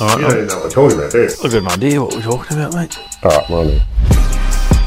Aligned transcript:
All 0.00 0.06
right, 0.06 0.16
You 0.16 0.22
don't 0.28 0.32
even 0.36 0.46
know 0.46 0.54
what 0.54 0.64
we're 0.64 0.70
talking 0.70 0.98
about, 0.98 1.10
do 1.10 1.18
you? 1.18 1.24
I've 1.24 1.50
got 1.50 1.54
an 1.54 1.66
idea 1.66 2.00
what 2.00 2.14
we're 2.14 2.22
talking 2.22 2.56
about, 2.56 2.72
mate. 2.72 2.98
All 3.24 3.30
right, 3.30 3.48
right 3.50 3.82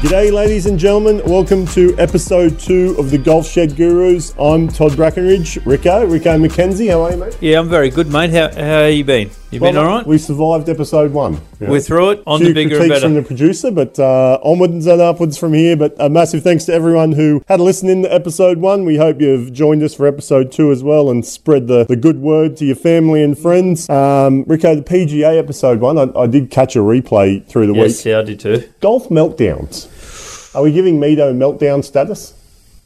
G'day, 0.00 0.32
ladies 0.32 0.64
and 0.64 0.78
gentlemen. 0.78 1.20
Welcome 1.26 1.66
to 1.66 1.94
episode 1.98 2.58
two 2.58 2.96
of 2.98 3.10
the 3.10 3.18
Golf 3.18 3.46
Shed 3.46 3.76
Gurus. 3.76 4.32
I'm 4.40 4.68
Todd 4.68 4.92
Brackenridge. 4.92 5.66
Rico, 5.66 6.06
Rico 6.06 6.38
McKenzie. 6.38 6.90
How 6.90 7.02
are 7.02 7.10
you, 7.10 7.18
mate? 7.18 7.36
Yeah, 7.42 7.60
I'm 7.60 7.68
very 7.68 7.90
good, 7.90 8.08
mate. 8.08 8.30
How 8.30 8.54
how 8.54 8.86
you 8.86 9.04
been? 9.04 9.30
You 9.52 9.60
been 9.60 9.76
all 9.76 9.84
right? 9.84 10.06
We 10.06 10.16
survived 10.16 10.70
episode 10.70 11.12
one. 11.12 11.34
Know, 11.60 11.68
We're 11.68 11.80
through 11.80 12.12
it. 12.12 12.22
On 12.26 12.40
few 12.40 12.48
the 12.48 12.54
bigger 12.54 12.78
critiques 12.78 13.02
from 13.02 13.12
the 13.12 13.22
producer, 13.22 13.70
but 13.70 13.98
uh, 13.98 14.38
onwards 14.42 14.86
and 14.86 14.98
upwards 14.98 15.36
from 15.36 15.52
here. 15.52 15.76
But 15.76 15.94
a 15.98 16.08
massive 16.08 16.42
thanks 16.42 16.64
to 16.64 16.72
everyone 16.72 17.12
who 17.12 17.44
had 17.48 17.60
a 17.60 17.62
listen 17.62 17.90
in 17.90 18.04
to 18.04 18.12
episode 18.12 18.56
one. 18.56 18.86
We 18.86 18.96
hope 18.96 19.20
you've 19.20 19.52
joined 19.52 19.82
us 19.82 19.94
for 19.94 20.06
episode 20.06 20.52
two 20.52 20.72
as 20.72 20.82
well 20.82 21.10
and 21.10 21.22
spread 21.22 21.66
the, 21.66 21.84
the 21.84 21.96
good 21.96 22.20
word 22.20 22.56
to 22.56 22.64
your 22.64 22.76
family 22.76 23.22
and 23.22 23.38
friends. 23.38 23.90
Um, 23.90 24.44
Rico, 24.44 24.74
the 24.74 24.80
PGA 24.80 25.38
episode 25.38 25.80
one, 25.80 25.98
I, 25.98 26.18
I 26.18 26.26
did 26.28 26.50
catch 26.50 26.74
a 26.74 26.78
replay 26.78 27.44
through 27.44 27.66
the 27.66 27.74
week. 27.74 27.82
Yes, 27.82 28.06
yeah, 28.06 28.20
I 28.20 28.22
did 28.22 28.40
too. 28.40 28.66
Golf 28.80 29.10
meltdowns. 29.10 30.56
Are 30.56 30.62
we 30.62 30.72
giving 30.72 30.98
Mito 30.98 31.30
meltdown 31.36 31.84
status? 31.84 32.32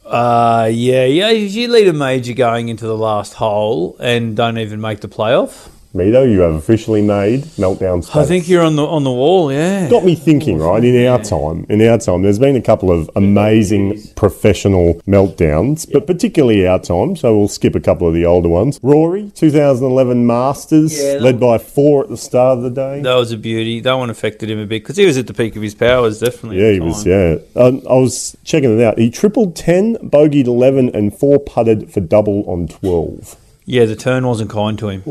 Uh, 0.05 0.69
yeah, 0.69 1.05
yeah. 1.05 1.29
If 1.29 1.53
you 1.53 1.69
lead 1.69 1.87
a 1.87 1.93
major 1.93 2.33
going 2.33 2.67
into 2.67 2.87
the 2.87 2.97
last 2.97 3.35
hole 3.35 3.95
and 4.01 4.35
don't 4.35 4.57
even 4.57 4.81
make 4.81 4.99
the 4.99 5.07
playoff, 5.07 5.69
Mito, 5.97 6.29
you 6.31 6.39
have 6.41 6.53
officially 6.53 7.01
made 7.01 7.41
meltdown 7.57 8.03
status. 8.03 8.15
I 8.15 8.25
think 8.25 8.47
you're 8.47 8.63
on 8.63 8.75
the 8.75 8.85
on 8.85 9.03
the 9.03 9.11
wall. 9.11 9.51
Yeah. 9.51 9.89
got 9.89 10.05
me 10.05 10.15
thinking, 10.15 10.59
right? 10.59 10.83
In 10.83 11.05
our 11.07 11.21
time, 11.23 11.65
in 11.69 11.81
our 11.81 11.97
time, 11.97 12.21
there's 12.21 12.39
been 12.39 12.55
a 12.55 12.61
couple 12.61 12.91
of 12.91 13.09
amazing 13.15 14.01
professional 14.15 14.95
meltdowns, 15.07 15.91
but 15.91 16.05
particularly 16.07 16.67
our 16.67 16.79
time. 16.79 17.15
So 17.15 17.37
we'll 17.37 17.47
skip 17.47 17.75
a 17.75 17.79
couple 17.79 18.07
of 18.07 18.13
the 18.13 18.25
older 18.25 18.49
ones. 18.49 18.79
Rory, 18.83 19.31
2011 19.35 20.25
Masters, 20.27 20.97
Yeah, 20.97 21.13
that 21.13 21.21
led 21.21 21.39
by 21.39 21.57
four 21.57 22.03
at 22.03 22.09
the 22.09 22.17
start 22.17 22.57
of 22.59 22.63
the 22.63 22.69
day. 22.69 23.01
That 23.01 23.15
was 23.15 23.31
a 23.31 23.37
beauty. 23.37 23.79
That 23.79 23.93
one 23.93 24.09
affected 24.09 24.49
him 24.49 24.59
a 24.59 24.65
bit 24.65 24.83
because 24.83 24.97
he 24.97 25.05
was 25.05 25.17
at 25.17 25.27
the 25.27 25.33
peak 25.33 25.55
of 25.55 25.61
his 25.61 25.75
powers, 25.75 26.19
definitely. 26.19 26.59
Yeah, 26.59 26.67
at 26.67 26.73
he 26.73 26.79
the 26.79 26.85
was. 26.85 27.03
time. 27.03 27.11
Yeah, 27.11 27.61
um, 27.63 27.81
I 27.89 27.93
was 27.93 28.37
checking 28.43 28.77
it 28.77 28.83
out. 28.83 28.97
He 28.99 29.09
tripled 29.09 29.55
10, 29.55 29.95
bogeyed 30.09 30.45
11, 30.45 30.89
and 30.93 31.17
four 31.17 31.39
putted 31.39 31.91
for 31.91 31.99
double 32.01 32.43
on 32.49 32.67
12. 32.67 33.35
Yeah, 33.65 33.85
the 33.85 33.95
turn 33.95 34.25
wasn't 34.25 34.49
kind 34.49 34.77
to 34.79 34.89
him. 34.89 35.03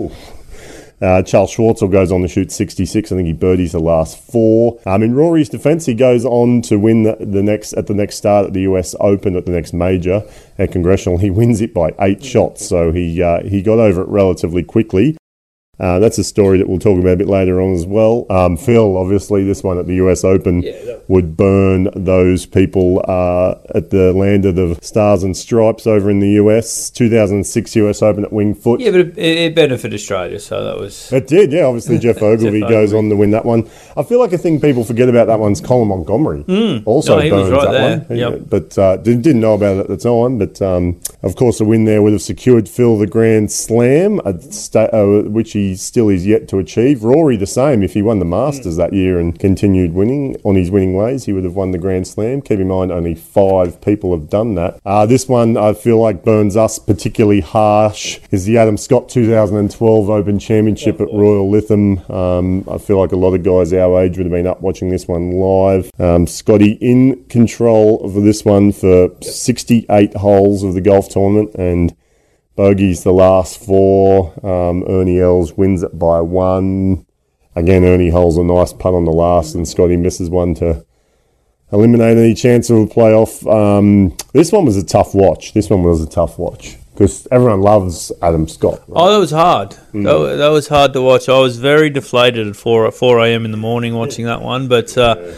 Uh, 1.01 1.23
Charles 1.23 1.55
Schwartzel 1.55 1.91
goes 1.91 2.11
on 2.11 2.23
to 2.23 2.29
shoot 2.29 2.51
66. 2.51 3.13
I 3.13 3.17
think 3.17 3.27
he 3.27 3.33
birdies 3.33 3.73
the 3.73 3.81
last 3.81 4.19
four. 4.19 4.81
Um, 4.87 5.03
in 5.03 5.15
Rory's 5.15 5.49
defence, 5.49 5.87
he 5.87 5.95
goes 5.95 6.25
on 6.25 6.63
to 6.63 6.79
win 6.79 7.03
the, 7.03 7.17
the 7.21 7.43
next 7.43 7.75
at 7.75 7.87
the 7.87 7.95
next 7.95 8.17
start 8.17 8.47
at 8.47 8.53
the 8.55 8.63
US 8.63 8.95
Open 9.01 9.37
at 9.37 9.45
the 9.45 9.53
next 9.53 9.73
major 9.73 10.23
at 10.59 10.73
Congressional. 10.73 11.19
He 11.19 11.31
wins 11.31 11.61
it 11.61 11.75
by 11.75 11.95
eight 12.01 12.25
shots, 12.25 12.67
so 12.67 12.93
he 12.93 13.23
uh, 13.23 13.43
he 13.43 13.61
got 13.61 13.79
over 13.79 14.03
it 14.03 14.09
relatively 14.09 14.63
quickly. 14.63 15.17
Uh, 15.79 15.99
that's 15.99 16.17
a 16.19 16.25
story 16.25 16.57
that 16.59 16.69
we'll 16.69 16.79
talk 16.79 16.99
about 16.99 17.13
a 17.13 17.17
bit 17.17 17.29
later 17.29 17.61
on 17.61 17.75
as 17.75 17.85
well. 17.85 18.25
Um, 18.31 18.57
Phil, 18.57 18.97
obviously, 18.97 19.45
this 19.45 19.63
one 19.63 19.79
at 19.79 19.87
the 19.87 19.95
US 19.97 20.25
Open 20.25 20.65
would 21.09 21.37
burn 21.37 21.89
those 21.95 22.47
people 22.47 23.05
uh, 23.07 23.57
at 23.75 23.91
the 23.91 24.13
land 24.15 24.47
of 24.47 24.57
the 24.57 24.79
Stars 24.81 25.23
and 25.23 25.37
Stripes 25.37 25.87
over 25.87 26.09
in 26.11 26.21
the 26.21 26.31
US. 26.43 26.89
2006 26.91 27.77
US 27.77 28.01
Open 28.03 28.25
at 28.25 28.33
Winged 28.33 28.59
Foot. 28.59 28.81
Yeah, 28.81 28.91
but 28.93 29.01
it, 29.01 29.19
it 29.19 29.55
benefited 29.55 29.93
Australia, 29.95 30.39
so 30.41 30.65
that 30.65 30.79
was. 30.79 31.13
It 31.13 31.27
did, 31.27 31.53
yeah. 31.53 31.65
Obviously, 31.65 31.99
Geoff 32.07 32.23
Ogilvy 32.23 32.61
goes 32.61 32.95
on 32.95 33.11
to 33.11 33.17
win 33.17 33.33
that 33.33 33.45
one. 33.45 33.69
I 33.99 34.03
feel 34.03 34.19
like 34.19 34.33
a 34.33 34.39
thing 34.39 34.61
people 34.61 34.83
forget 34.85 35.09
about 35.11 35.27
that 35.27 35.39
one's 35.39 35.61
Colin 35.61 35.89
Montgomerie. 35.89 36.83
Also 36.87 37.17
No, 37.17 37.23
he 37.23 37.31
was 37.33 37.51
burns 37.51 37.53
right 37.53 37.73
that 37.73 38.09
there. 38.09 38.31
one. 38.31 38.39
Yep. 38.41 38.49
But 38.49 38.79
uh, 38.79 38.97
didn't, 38.97 39.23
didn't 39.23 39.41
know 39.43 39.55
about 39.55 39.77
it 39.77 39.81
at 39.81 39.89
the 39.89 39.97
time. 39.99 40.39
But 40.39 40.63
um, 40.63 41.01
of 41.23 41.37
course, 41.37 41.61
a 41.61 41.65
win 41.67 41.85
there 41.85 42.03
would 42.03 42.13
have 42.13 42.23
secured 42.23 42.67
Phil 42.69 42.97
the 42.99 43.07
Grand 43.07 43.53
Slam, 43.53 44.21
sta- 44.51 44.89
uh, 44.93 45.23
which 45.29 45.53
he 45.53 45.66
still 45.75 46.09
is 46.09 46.27
yet 46.27 46.47
to 46.49 46.59
achieve. 46.59 47.03
Rory 47.03 47.37
the 47.37 47.47
same. 47.47 47.83
If 47.83 47.95
he 47.95 48.03
won 48.03 48.19
the 48.19 48.25
Masters 48.25 48.77
that 48.77 48.93
year 48.93 49.19
and 49.19 49.39
continued 49.39 49.95
winning 49.95 50.37
on 50.45 50.55
his 50.55 50.71
winning 50.71 50.95
ways, 50.95 51.25
he 51.25 51.33
would 51.33 51.45
have 51.45 51.57
won 51.57 51.73
the 51.73 51.79
Grand 51.79 52.07
Slam. 52.07 52.43
Keep 52.43 52.61
in 52.61 52.69
mind, 52.69 52.93
only 52.93 53.15
five 53.15 53.81
people 53.81 54.13
have 54.13 54.29
done 54.29 54.55
that. 54.55 54.81
Uh, 54.85 55.07
this 55.07 55.29
one, 55.29 55.57
I 55.57 55.75
feel 55.75 55.99
like 55.99 56.25
burns 56.25 56.57
us 56.57 56.79
particularly 56.79 57.41
harsh. 57.41 58.21
Is 58.31 58.45
the 58.45 58.59
Adam 58.59 58.77
Scott 58.77 59.09
2012 59.09 60.11
Open 60.11 60.39
Championship 60.39 61.01
at 61.01 61.09
Royal 61.13 61.51
Lytham. 61.51 62.09
Um, 62.11 62.65
I 62.71 62.79
feel 62.79 63.01
like 63.01 63.13
a 63.13 63.17
lot 63.17 63.35
of 63.35 63.43
guys 63.43 63.73
our 63.73 64.03
age 64.03 64.17
would 64.19 64.27
have 64.27 64.33
been 64.33 64.47
up 64.47 64.61
watching 64.61 64.91
this 64.91 65.09
one 65.09 65.33
live. 65.33 65.91
Um, 65.99 66.27
Scotty 66.27 66.73
in 66.81 67.25
control 67.25 68.05
of 68.05 68.15
this 68.23 68.45
one 68.45 68.73
for 68.73 69.11
68 69.23 70.17
holes 70.17 70.63
of 70.63 70.75
the 70.75 70.81
golf 70.81 71.09
tournament 71.09 71.55
and 71.55 71.97
bogeys 72.57 73.05
the 73.05 73.13
last 73.13 73.65
four. 73.65 74.33
Um, 74.45 74.85
Ernie 74.89 75.21
Els 75.21 75.53
wins 75.53 75.83
it 75.83 75.99
by 75.99 76.21
one. 76.21 77.07
Again, 77.55 77.85
Ernie 77.85 78.11
holds 78.11 78.37
a 78.37 78.45
nice 78.45 78.73
putt 78.73 78.95
on 78.95 79.05
the 79.05 79.13
last, 79.13 79.55
and 79.55 79.67
Scotty 79.67 79.97
misses 79.97 80.29
one 80.29 80.55
to 80.57 80.85
eliminate 81.73 82.17
any 82.17 82.35
chance 82.35 82.71
of 82.71 82.79
a 82.79 82.87
playoff. 82.87 83.47
Um, 83.51 84.17
this 84.33 84.53
one 84.53 84.65
was 84.65 84.77
a 84.77 84.85
tough 84.85 85.15
watch. 85.15 85.53
This 85.55 85.71
one 85.71 85.83
was 85.83 86.03
a 86.03 86.09
tough 86.09 86.39
watch 86.39 86.77
because 86.93 87.27
everyone 87.31 87.61
loves 87.61 88.13
Adam 88.23 88.49
Scott. 88.49 88.81
right? 88.89 89.01
Oh, 89.01 89.13
that 89.13 89.19
was 89.19 89.31
hard. 89.31 89.71
Mm. 89.93 90.05
That, 90.05 90.37
that 90.37 90.49
was 90.49 90.69
hard 90.69 90.93
to 90.95 91.03
watch. 91.03 91.29
I 91.29 91.39
was 91.39 91.59
very 91.59 91.91
deflated 91.91 92.47
at 92.47 92.57
four 92.57 92.91
four 92.91 93.21
a.m. 93.25 93.45
in 93.45 93.51
the 93.51 93.57
morning 93.57 93.95
watching 93.95 94.27
that 94.27 94.43
one, 94.43 94.69
but 94.69 94.97
uh, 94.99 95.33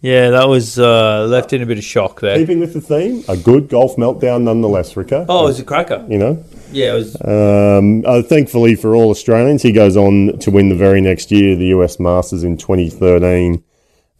yeah, 0.00 0.30
that 0.30 0.48
was 0.48 0.78
uh, 0.78 1.26
left 1.26 1.52
in 1.52 1.62
a 1.62 1.66
bit 1.66 1.78
of 1.78 1.84
shock 1.84 2.20
there. 2.20 2.36
Keeping 2.36 2.60
with 2.60 2.72
the 2.74 2.80
theme, 2.80 3.24
a 3.28 3.36
good 3.36 3.68
golf 3.68 3.96
meltdown 3.96 4.42
nonetheless, 4.42 4.96
Rico. 4.96 5.26
Oh, 5.28 5.44
it 5.44 5.48
was 5.48 5.60
a 5.60 5.64
cracker. 5.64 6.04
You 6.08 6.18
know, 6.18 6.44
Yeah, 6.74 6.94
it 6.94 6.96
was. 6.96 7.16
um, 7.22 8.04
uh, 8.06 8.22
thankfully 8.22 8.74
for 8.74 8.94
all 8.94 9.10
Australians, 9.10 9.62
he 9.62 9.72
goes 9.72 9.96
on 9.96 10.38
to 10.40 10.50
win 10.50 10.68
the 10.68 10.74
very 10.74 11.00
next 11.00 11.30
year, 11.30 11.54
the 11.56 11.66
US 11.66 11.98
Masters 12.00 12.42
in 12.44 12.56
2013. 12.56 13.62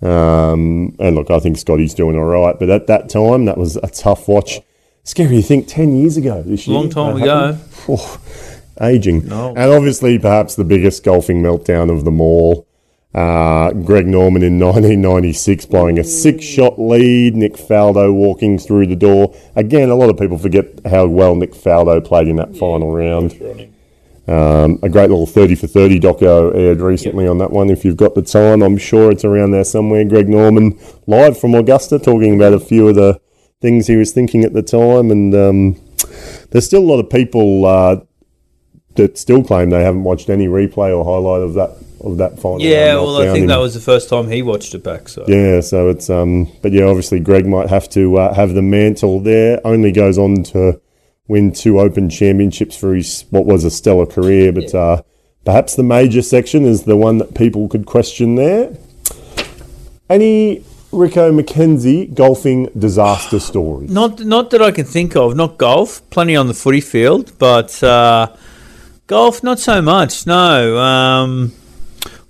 Um, 0.03 0.95
and 0.99 1.17
look, 1.17 1.31
I 1.31 1.39
think 1.41 1.57
Scotty's 1.57 1.95
doing 1.95 2.17
all 2.17 2.25
right, 2.25 2.59
but 2.59 2.71
at 2.71 2.87
that 2.89 3.09
time, 3.09 3.47
that 3.47 3.57
was 3.57 3.77
a 3.77 3.89
tough 3.89 4.29
watch. 4.29 4.61
Scary 5.03 5.37
to 5.37 5.43
think 5.43 5.69
10 5.69 5.97
years 5.97 6.17
ago 6.17 6.43
this 6.43 6.67
year. 6.67 6.79
Long 6.79 6.91
time 6.91 7.21
ago. 7.21 7.59
Oh, 7.89 8.19
aging. 8.81 9.27
No. 9.27 9.49
And 9.55 9.73
obviously, 9.73 10.19
perhaps 10.19 10.55
the 10.55 10.65
biggest 10.65 11.05
golfing 11.05 11.43
meltdown 11.43 11.91
of 11.95 12.05
them 12.05 12.21
all. 12.21 12.67
Uh, 13.15 13.73
Greg 13.73 14.09
Norman 14.09 14.43
in 14.43 14.59
1996 14.59 15.67
blowing 15.67 15.99
a 15.99 16.05
six 16.05 16.45
shot 16.45 16.81
lead. 16.81 17.37
Nick 17.37 17.55
Faldo 17.55 18.13
walking 18.13 18.59
through 18.59 18.89
the 18.89 18.97
door. 18.97 19.35
Again, 19.55 19.89
a 19.89 19.95
lot 19.95 20.11
of 20.11 20.19
people 20.19 20.39
forget 20.39 20.81
how 20.87 21.07
well 21.07 21.37
Nick 21.37 21.53
Faldo 21.53 22.05
played 22.05 22.27
in 22.27 22.37
that 22.37 22.57
final 22.57 22.93
round. 22.93 23.33
Um, 24.27 24.79
a 24.83 24.89
great 24.89 25.11
little 25.11 25.27
30 25.27 25.55
for 25.55 25.67
30 25.67 26.01
doco 26.01 26.55
aired 26.57 26.81
recently 26.81 27.29
on 27.29 27.39
that 27.39 27.51
one. 27.51 27.69
If 27.69 27.85
you've 27.85 27.99
got 27.99 28.15
the 28.15 28.23
time, 28.23 28.63
I'm 28.63 28.79
sure 28.79 29.13
it's 29.13 29.25
around 29.25 29.51
there 29.51 29.65
somewhere. 29.65 30.05
Greg 30.05 30.29
Norman 30.29 30.79
live 31.07 31.39
from 31.39 31.55
Augusta 31.55 31.99
talking 31.99 32.35
about 32.35 32.55
a 32.55 32.61
few 32.61 32.89
of 32.89 32.95
the 32.95 33.21
things 33.61 33.87
he 33.87 33.97
was 33.97 34.13
thinking 34.13 34.43
at 34.43 34.55
the 34.55 34.63
time. 34.63 35.11
And 35.11 35.35
um, 35.35 35.81
there's 36.51 36.65
still 36.65 36.83
a 36.83 36.91
lot 36.91 37.01
of 37.01 37.11
people 37.11 37.67
uh, 37.67 38.01
that 38.97 39.19
still 39.19 39.45
claim 39.45 39.71
they 39.71 39.85
haven't 39.85 40.05
watched 40.05 40.31
any 40.31 40.47
replay 40.47 40.97
or 40.97 41.05
highlight 41.05 41.43
of 41.43 41.55
that 41.55 41.77
of 42.01 42.19
that 42.19 42.39
final. 42.39 42.61
Yeah, 42.61 42.95
well, 42.97 43.21
I 43.21 43.27
think 43.27 43.43
in- 43.43 43.47
that 43.47 43.59
was 43.59 43.75
the 43.75 43.81
first 43.81 44.09
time 44.09 44.31
he 44.31 44.43
watched 44.43 44.75
it 44.75 44.83
back. 44.83 45.09
So 45.09 45.25
yeah, 45.29 45.61
so 45.61 45.89
it's 45.89 46.11
um, 46.11 46.51
but 46.63 46.73
yeah, 46.73 46.85
obviously 46.85 47.21
Greg 47.21 47.47
might 47.47 47.69
have 47.69 47.89
to 47.91 48.17
uh, 48.19 48.35
have 48.35 48.55
the 48.55 48.63
mantle 48.63 49.21
there. 49.21 49.61
Only 49.65 49.93
goes 49.93 50.19
on 50.19 50.43
to 50.45 50.81
win 51.29 51.53
two 51.53 51.81
Open 51.81 52.11
Championships 52.11 52.77
for 52.77 52.95
his 52.95 53.25
what 53.31 53.47
was 53.47 53.65
a 53.65 53.71
stellar 53.71 54.07
career, 54.07 54.53
but 54.53 54.75
uh, 54.75 55.03
perhaps 55.45 55.75
the 55.75 55.83
major 55.83 56.23
section 56.23 56.65
is 56.65 56.85
the 56.85 56.97
one 56.97 57.19
that 57.19 57.35
people 57.35 57.69
could 57.69 57.87
question 57.87 58.35
there. 58.35 58.77
Any 60.11 60.65
Rico 60.93 61.33
McKenzie 61.33 62.15
golfing 62.15 62.67
disaster 62.79 63.41
story? 63.51 63.87
not 63.87 64.21
not 64.21 64.51
that 64.51 64.63
I 64.63 64.71
can 64.71 64.85
think 64.85 65.17
of. 65.17 65.35
Not 65.35 65.59
golf. 65.59 66.09
Plenty 66.11 66.37
on 66.37 66.47
the 66.47 66.55
footy 66.55 66.81
field, 66.81 67.33
but 67.39 67.83
uh, 67.83 68.35
golf 69.07 69.43
not 69.43 69.59
so 69.59 69.81
much. 69.81 70.27
No. 70.27 70.79
Um, 70.79 71.53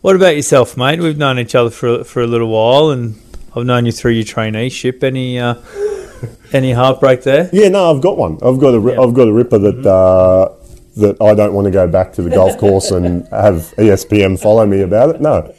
what 0.05 0.15
about 0.17 0.37
yourself, 0.37 0.77
mate? 0.77 1.01
We've 1.01 1.17
known 1.17 1.39
each 1.39 1.55
other 1.55 1.71
for 1.71 2.05
for 2.05 2.21
a 2.21 2.27
little 2.27 2.49
while, 2.49 2.91
and 2.91 3.15
I've 3.57 3.65
known 3.65 3.87
you 3.87 3.93
through 3.93 4.13
your 4.13 4.27
traineeship. 4.27 5.03
Any 5.03 5.39
uh, 5.39 5.55
any 6.53 6.73
heartbreak 6.73 7.23
there? 7.23 7.49
Yeah, 7.55 7.69
no, 7.71 7.91
I've 7.91 8.03
got 8.03 8.19
one. 8.19 8.35
I've 8.43 8.61
got 8.61 8.75
a, 8.75 8.81
Yeah. 8.81 9.01
have 9.01 9.15
got 9.15 9.29
a 9.29 9.33
ripper 9.33 9.59
that 9.59 9.87
uh, 9.87 10.51
that 10.99 11.17
I 11.23 11.35
don't 11.35 11.55
want 11.55 11.65
to 11.65 11.71
go 11.71 11.89
back 11.89 12.13
to 12.15 12.23
the 12.23 12.29
golf 12.29 12.59
course 12.59 12.91
and 12.91 13.27
have 13.29 13.73
ESPN 13.79 14.39
follow 14.39 14.67
me 14.67 14.83
about 14.83 15.15
it. 15.15 15.23
No, 15.23 15.55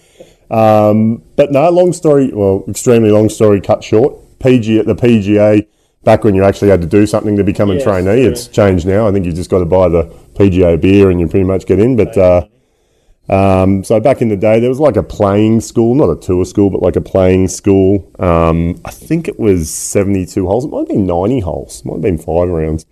um, 0.52 1.24
but 1.36 1.52
no. 1.52 1.68
Long 1.72 1.92
story, 1.92 2.31
well, 2.31 2.64
extremely 2.68 3.10
long 3.10 3.30
story 3.30 3.60
cut 3.62 3.84
short. 3.84 4.14
PG 4.38 4.78
at 4.78 4.86
the 4.86 4.96
PGA. 4.96 5.66
Back 6.04 6.24
when 6.24 6.36
you 6.36 6.44
actually 6.44 6.70
had 6.70 6.81
to 6.81 6.88
do 6.88 7.08
something 7.08 7.36
to 7.36 7.44
become 7.44 7.72
a 7.72 7.74
Yes, 7.74 7.84
trainee, 7.84 8.22
it's 8.22 8.48
changed 8.48 8.86
now. 8.86 9.08
I 9.08 9.12
think 9.12 9.25
you've 9.25 9.34
just 9.34 9.50
got 9.50 9.58
to 9.58 9.66
buy 9.66 9.90
the 9.90 10.04
PGA 10.36 10.80
beer 10.80 11.10
and 11.10 11.20
you 11.20 11.28
pretty 11.28 11.46
much 11.48 11.66
get 11.66 11.80
in. 11.80 11.96
But 11.96 12.16
uh, 12.16 12.46
um, 13.30 13.83
so 13.83 14.00
back 14.00 14.22
in 14.22 14.30
the 14.30 14.38
day, 14.38 14.60
there 14.60 14.69
was 14.69 14.80
like 14.80 14.98
a 14.98 15.04
playing 15.04 15.62
school, 15.62 15.95
not 15.95 16.10
a 16.10 16.16
tour 16.16 16.45
school, 16.45 16.69
but 16.69 16.81
like 16.81 16.95
a 16.95 17.01
playing 17.01 17.48
school. 17.48 18.12
Um, 18.19 18.80
I 18.86 18.92
think 18.92 19.27
it 19.27 19.39
was 19.39 19.72
72 19.72 20.45
holes. 20.45 20.66
It 20.66 20.69
might 20.69 20.80
have 20.80 20.88
been 20.88 21.07
90 21.07 21.39
holes. 21.39 21.80
It 21.80 21.86
might 21.86 21.94
have 21.95 22.01
been 22.01 22.18
five 22.18 22.50
rounds. 22.50 22.86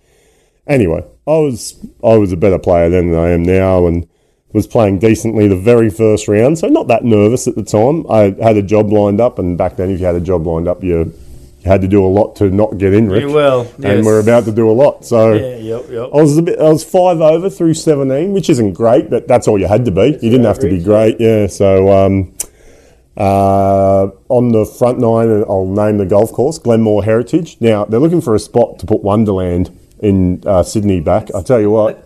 Anyway, 0.66 1.04
I 1.26 1.38
was 1.38 1.78
I 2.02 2.16
was 2.16 2.32
a 2.32 2.36
better 2.36 2.58
player 2.58 2.88
then 2.88 3.10
than 3.10 3.20
I 3.20 3.30
am 3.30 3.42
now, 3.42 3.86
and 3.86 4.08
was 4.54 4.66
playing 4.68 5.00
decently 5.00 5.48
the 5.48 5.56
very 5.56 5.90
first 5.90 6.28
round, 6.28 6.58
so 6.58 6.68
not 6.68 6.86
that 6.86 7.04
nervous 7.04 7.48
at 7.48 7.56
the 7.56 7.62
time. 7.64 8.06
I 8.08 8.34
had 8.40 8.56
a 8.56 8.62
job 8.62 8.90
lined 8.90 9.20
up, 9.20 9.38
and 9.38 9.58
back 9.58 9.76
then, 9.76 9.90
if 9.90 9.98
you 9.98 10.06
had 10.06 10.14
a 10.14 10.20
job 10.20 10.46
lined 10.46 10.68
up, 10.68 10.82
you, 10.82 11.12
had 11.64 11.80
to 11.80 11.88
do 11.88 12.04
a 12.04 12.08
lot 12.08 12.36
to 12.36 12.50
not 12.50 12.76
get 12.78 12.92
in, 12.92 13.08
Rick. 13.08 13.22
You 13.22 13.32
will, 13.32 13.66
and 13.82 14.04
we're 14.04 14.20
about 14.20 14.44
to 14.44 14.52
do 14.52 14.70
a 14.70 14.72
lot. 14.72 15.04
So 15.04 15.32
Yeah, 15.32 15.56
yep, 15.56 15.84
yep. 15.90 16.10
I 16.12 16.16
was 16.16 16.36
a 16.36 16.42
bit. 16.42 16.58
I 16.58 16.68
was 16.68 16.84
five 16.84 17.20
over 17.20 17.48
through 17.48 17.74
seventeen, 17.74 18.32
which 18.32 18.50
isn't 18.50 18.74
great, 18.74 19.10
but 19.10 19.26
that's 19.26 19.48
all 19.48 19.58
you 19.58 19.66
had 19.66 19.84
to 19.86 19.90
be. 19.90 20.18
you 20.20 20.30
didn't 20.30 20.44
have 20.44 20.58
to 20.60 20.68
be 20.68 20.82
great, 20.82 21.20
yeah. 21.20 21.46
So 21.46 21.90
um, 21.90 22.34
uh, 23.16 24.10
on 24.28 24.52
the 24.52 24.66
front 24.66 24.98
nine, 24.98 25.44
I'll 25.48 25.66
name 25.66 25.98
the 25.98 26.06
golf 26.06 26.32
course 26.32 26.58
Glenmore 26.58 27.04
Heritage. 27.04 27.56
Now 27.60 27.84
they're 27.84 28.00
looking 28.00 28.20
for 28.20 28.34
a 28.34 28.40
spot 28.40 28.78
to 28.80 28.86
put 28.86 29.02
Wonderland 29.02 29.76
in 30.00 30.42
uh, 30.46 30.62
Sydney 30.62 31.00
back. 31.00 31.34
I 31.34 31.42
tell 31.42 31.60
you 31.60 31.70
what, 31.70 31.96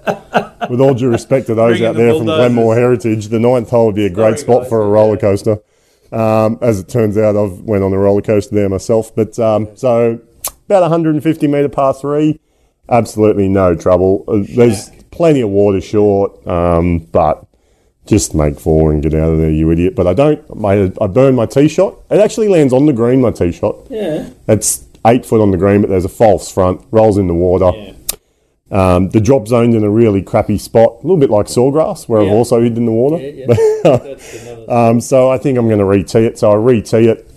with 0.70 0.80
all 0.80 0.94
due 0.94 1.10
respect 1.10 1.48
to 1.48 1.54
those 1.54 1.80
out 1.82 1.96
the 1.96 2.02
there 2.02 2.14
from. 2.14 2.26
Glenmore 2.26 2.76
Heritage, 2.76 3.28
the 3.28 3.40
ninth 3.40 3.70
hole 3.70 3.86
would 3.86 3.96
be 3.96 4.06
a 4.06 4.10
great 4.10 4.38
Sorry, 4.38 4.38
spot 4.38 4.60
guys, 4.62 4.68
for 4.68 4.82
a 4.82 4.88
roller 4.88 5.16
coaster. 5.16 5.58
Um, 6.12 6.58
as 6.62 6.80
it 6.80 6.88
turns 6.88 7.18
out, 7.18 7.36
I've 7.36 7.60
went 7.60 7.84
on 7.84 7.92
a 7.92 7.98
roller 7.98 8.22
coaster 8.22 8.54
there 8.54 8.68
myself. 8.68 9.14
But 9.14 9.38
um, 9.38 9.68
so 9.76 10.20
about 10.66 10.82
150 10.82 11.46
metre 11.46 11.68
par 11.68 11.94
three, 11.94 12.40
absolutely 12.88 13.48
no 13.48 13.74
trouble. 13.74 14.24
Uh, 14.28 14.44
there's 14.48 14.90
plenty 15.10 15.40
of 15.40 15.50
water 15.50 15.80
short, 15.80 16.46
um, 16.46 16.98
but 16.98 17.46
just 18.06 18.34
make 18.34 18.58
four 18.58 18.92
and 18.92 19.02
get 19.02 19.14
out 19.14 19.32
of 19.32 19.38
there, 19.38 19.50
you 19.50 19.70
idiot. 19.70 19.94
But 19.94 20.06
I 20.06 20.14
don't. 20.14 20.56
My, 20.56 20.90
I 21.00 21.06
burn 21.06 21.34
my 21.34 21.46
tee 21.46 21.68
shot. 21.68 21.94
It 22.10 22.20
actually 22.20 22.48
lands 22.48 22.72
on 22.72 22.86
the 22.86 22.92
green. 22.92 23.20
My 23.20 23.30
tee 23.30 23.52
shot. 23.52 23.76
Yeah. 23.90 24.30
It's 24.48 24.84
eight 25.06 25.26
foot 25.26 25.40
on 25.40 25.50
the 25.50 25.58
green, 25.58 25.82
but 25.82 25.90
there's 25.90 26.04
a 26.04 26.10
false 26.10 26.50
front. 26.50 26.84
Rolls 26.90 27.18
in 27.18 27.26
the 27.26 27.34
water. 27.34 27.76
Yeah. 27.76 27.92
Um, 28.70 29.08
the 29.08 29.20
drop 29.20 29.48
zone's 29.48 29.74
in 29.74 29.82
a 29.82 29.90
really 29.90 30.22
crappy 30.22 30.58
spot, 30.58 30.92
a 30.92 31.02
little 31.02 31.16
bit 31.16 31.30
like 31.30 31.46
Sawgrass, 31.46 32.06
where 32.06 32.20
I've 32.20 32.28
also 32.28 32.60
hid 32.60 32.76
in 32.76 32.84
the 32.84 32.92
water. 32.92 33.16
Yeah, 33.16 33.46
yeah. 33.84 34.64
Um, 34.68 35.00
so 35.00 35.30
I 35.30 35.38
think 35.38 35.56
I'm 35.56 35.68
going 35.68 35.78
to 35.78 35.86
re-tee 35.86 36.26
it. 36.26 36.38
So 36.38 36.50
I 36.50 36.56
re-tee 36.56 37.08
it. 37.08 37.30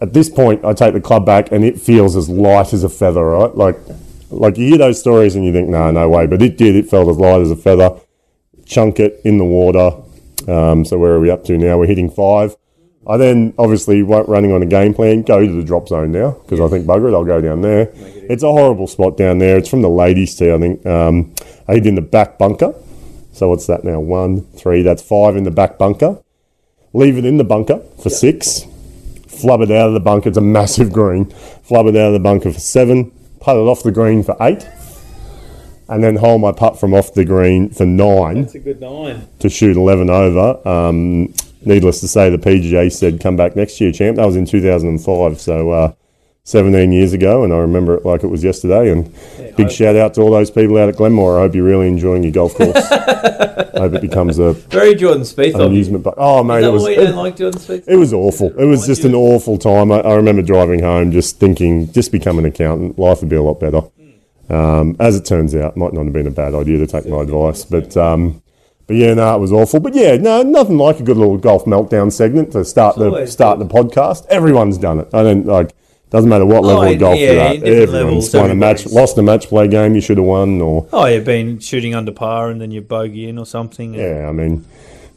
At 0.00 0.14
this 0.14 0.30
point, 0.30 0.64
I 0.64 0.72
take 0.72 0.94
the 0.94 1.00
club 1.00 1.26
back, 1.26 1.52
and 1.52 1.64
it 1.64 1.78
feels 1.78 2.16
as 2.16 2.30
light 2.30 2.72
as 2.72 2.82
a 2.82 2.88
feather. 2.88 3.24
Right, 3.24 3.54
like, 3.54 3.76
like 4.30 4.56
you 4.56 4.68
hear 4.68 4.78
those 4.78 4.98
stories, 4.98 5.34
and 5.34 5.44
you 5.44 5.52
think, 5.52 5.68
no, 5.68 5.90
no 5.90 6.08
way. 6.08 6.26
But 6.26 6.40
it 6.40 6.56
did. 6.56 6.76
It 6.76 6.88
felt 6.88 7.08
as 7.10 7.18
light 7.18 7.42
as 7.42 7.50
a 7.50 7.56
feather. 7.56 8.00
Chunk 8.64 9.00
it 9.00 9.20
in 9.24 9.36
the 9.38 9.44
water. 9.44 9.96
Um, 10.46 10.84
so 10.84 10.96
where 10.96 11.12
are 11.12 11.20
we 11.20 11.30
up 11.30 11.44
to 11.44 11.58
now? 11.58 11.76
We're 11.78 11.86
hitting 11.88 12.08
five. 12.08 12.56
I 13.06 13.16
then 13.16 13.54
obviously 13.58 14.02
won't 14.02 14.28
running 14.28 14.52
on 14.52 14.62
a 14.62 14.66
game 14.66 14.92
plan. 14.92 15.22
Go 15.22 15.44
to 15.46 15.52
the 15.52 15.62
drop 15.62 15.88
zone 15.88 16.12
now 16.12 16.32
because 16.42 16.60
I 16.60 16.68
think 16.68 16.86
bugger 16.86 17.10
it. 17.10 17.14
I'll 17.14 17.24
go 17.24 17.40
down 17.40 17.62
there. 17.62 17.90
It's 17.94 18.42
a 18.42 18.50
horrible 18.50 18.86
spot 18.86 19.16
down 19.16 19.38
there. 19.38 19.56
It's 19.56 19.68
from 19.68 19.82
the 19.82 19.88
ladies' 19.88 20.34
tee. 20.36 20.52
I 20.52 20.58
think 20.58 20.84
um, 20.84 21.34
I 21.66 21.74
hit 21.74 21.86
in 21.86 21.94
the 21.94 22.02
back 22.02 22.38
bunker. 22.38 22.74
So 23.32 23.48
what's 23.48 23.66
that 23.68 23.84
now? 23.84 24.00
One, 24.00 24.42
three. 24.52 24.82
That's 24.82 25.00
five 25.02 25.36
in 25.36 25.44
the 25.44 25.50
back 25.50 25.78
bunker. 25.78 26.20
Leave 26.92 27.16
it 27.16 27.24
in 27.24 27.36
the 27.38 27.44
bunker 27.44 27.80
for 28.02 28.10
six. 28.10 28.64
Flub 29.26 29.60
it 29.62 29.70
out 29.70 29.88
of 29.88 29.94
the 29.94 30.00
bunker. 30.00 30.28
It's 30.28 30.38
a 30.38 30.42
massive 30.42 30.92
green. 30.92 31.26
Flub 31.62 31.86
it 31.86 31.96
out 31.96 32.08
of 32.08 32.12
the 32.14 32.18
bunker 32.20 32.52
for 32.52 32.58
seven. 32.60 33.10
Putt 33.40 33.56
it 33.56 33.60
off 33.60 33.82
the 33.82 33.92
green 33.92 34.22
for 34.24 34.36
eight. 34.40 34.66
And 35.88 36.02
then 36.04 36.16
hole 36.16 36.38
my 36.38 36.52
putt 36.52 36.78
from 36.78 36.92
off 36.92 37.14
the 37.14 37.24
green 37.24 37.70
for 37.70 37.86
nine 37.86 38.42
That's 38.42 38.56
a 38.56 38.58
good 38.58 38.80
nine. 38.80 39.26
to 39.38 39.48
shoot 39.48 39.74
11 39.76 40.10
over. 40.10 40.68
Um, 40.68 41.32
needless 41.68 42.00
to 42.00 42.08
say, 42.08 42.30
the 42.30 42.38
PGA 42.38 42.90
said, 42.90 43.20
come 43.20 43.36
back 43.36 43.54
next 43.54 43.80
year, 43.80 43.92
champ. 43.92 44.16
That 44.16 44.26
was 44.26 44.34
in 44.34 44.46
2005, 44.46 45.40
so 45.40 45.70
uh, 45.70 45.92
17 46.42 46.90
years 46.90 47.12
ago, 47.12 47.44
and 47.44 47.52
I 47.52 47.58
remember 47.58 47.94
it 47.94 48.06
like 48.06 48.24
it 48.24 48.28
was 48.28 48.42
yesterday. 48.42 48.90
And 48.90 49.14
big 49.56 49.70
shout 49.70 49.94
out 49.94 50.14
to 50.14 50.22
all 50.22 50.30
those 50.30 50.50
people 50.50 50.78
out 50.78 50.88
at 50.88 50.96
Glenmore. 50.96 51.38
I 51.38 51.42
hope 51.42 51.54
you're 51.54 51.64
really 51.64 51.86
enjoying 51.86 52.22
your 52.22 52.32
golf 52.32 52.54
course. 52.54 52.74
I 52.90 53.82
hope 53.82 53.94
it 53.94 54.00
becomes 54.00 54.38
a 54.38 54.54
Very 54.54 54.94
Jordan 54.94 55.22
Spieth 55.22 55.54
amusement. 55.54 56.02
But 56.02 56.14
oh, 56.16 56.42
mate, 56.42 56.64
it 56.64 56.70
was 56.70 56.86
it, 56.86 57.14
like 57.14 57.36
Jordan 57.36 57.60
Spieth? 57.60 57.84
it 57.86 57.96
was 57.96 58.12
awful. 58.12 58.58
It 58.58 58.64
was 58.64 58.86
just 58.86 59.04
an 59.04 59.14
awful 59.14 59.58
time. 59.58 59.92
I, 59.92 60.00
I 60.00 60.14
remember 60.14 60.42
driving 60.42 60.82
home, 60.82 61.12
just 61.12 61.38
thinking, 61.38 61.92
just 61.92 62.10
become 62.10 62.38
an 62.38 62.46
accountant. 62.46 62.98
Life 62.98 63.20
would 63.20 63.28
be 63.28 63.36
a 63.36 63.42
lot 63.42 63.60
better. 63.60 63.82
Um, 64.48 64.96
as 64.98 65.16
it 65.16 65.26
turns 65.26 65.54
out, 65.54 65.76
might 65.76 65.92
not 65.92 66.04
have 66.04 66.14
been 66.14 66.26
a 66.26 66.30
bad 66.30 66.54
idea 66.54 66.78
to 66.78 66.86
take 66.86 67.06
my 67.06 67.20
advice, 67.20 67.66
but 67.66 67.94
um, 67.98 68.42
but 68.88 68.96
yeah, 68.96 69.14
no, 69.14 69.36
it 69.36 69.38
was 69.38 69.52
awful. 69.52 69.78
But 69.78 69.94
yeah, 69.94 70.16
no, 70.16 70.42
nothing 70.42 70.76
like 70.78 70.98
a 70.98 71.04
good 71.04 71.16
little 71.16 71.38
golf 71.38 71.64
meltdown 71.66 72.10
segment 72.12 72.50
to 72.52 72.64
start 72.64 72.96
the 72.96 73.26
start 73.26 73.60
the 73.60 73.66
podcast. 73.66 74.26
Everyone's 74.26 74.78
done 74.78 74.98
it. 74.98 75.08
I 75.14 75.22
don't 75.22 75.46
like. 75.46 75.70
Doesn't 76.10 76.30
matter 76.30 76.46
what 76.46 76.64
level 76.64 76.84
Oh, 76.84 76.90
of 76.92 76.98
golf 76.98 77.18
yeah, 77.18 77.32
you're 77.32 77.40
at. 77.42 77.56
Everyone's 77.62 77.92
levels, 77.92 78.34
won 78.34 78.50
a 78.50 78.54
match, 78.54 78.86
lost 78.86 79.18
a 79.18 79.22
match 79.22 79.46
play 79.48 79.68
game 79.68 79.94
you 79.94 80.00
should 80.00 80.16
have 80.16 80.26
won, 80.26 80.58
or 80.62 80.88
Oh, 80.90 81.04
you've 81.04 81.26
been 81.26 81.58
shooting 81.58 81.94
under 81.94 82.12
par 82.12 82.48
and 82.50 82.58
then 82.62 82.70
you 82.70 82.80
bogey 82.80 83.28
in 83.28 83.38
or 83.38 83.44
something. 83.44 83.92
yeah, 83.92 84.26
I 84.26 84.32
mean, 84.32 84.64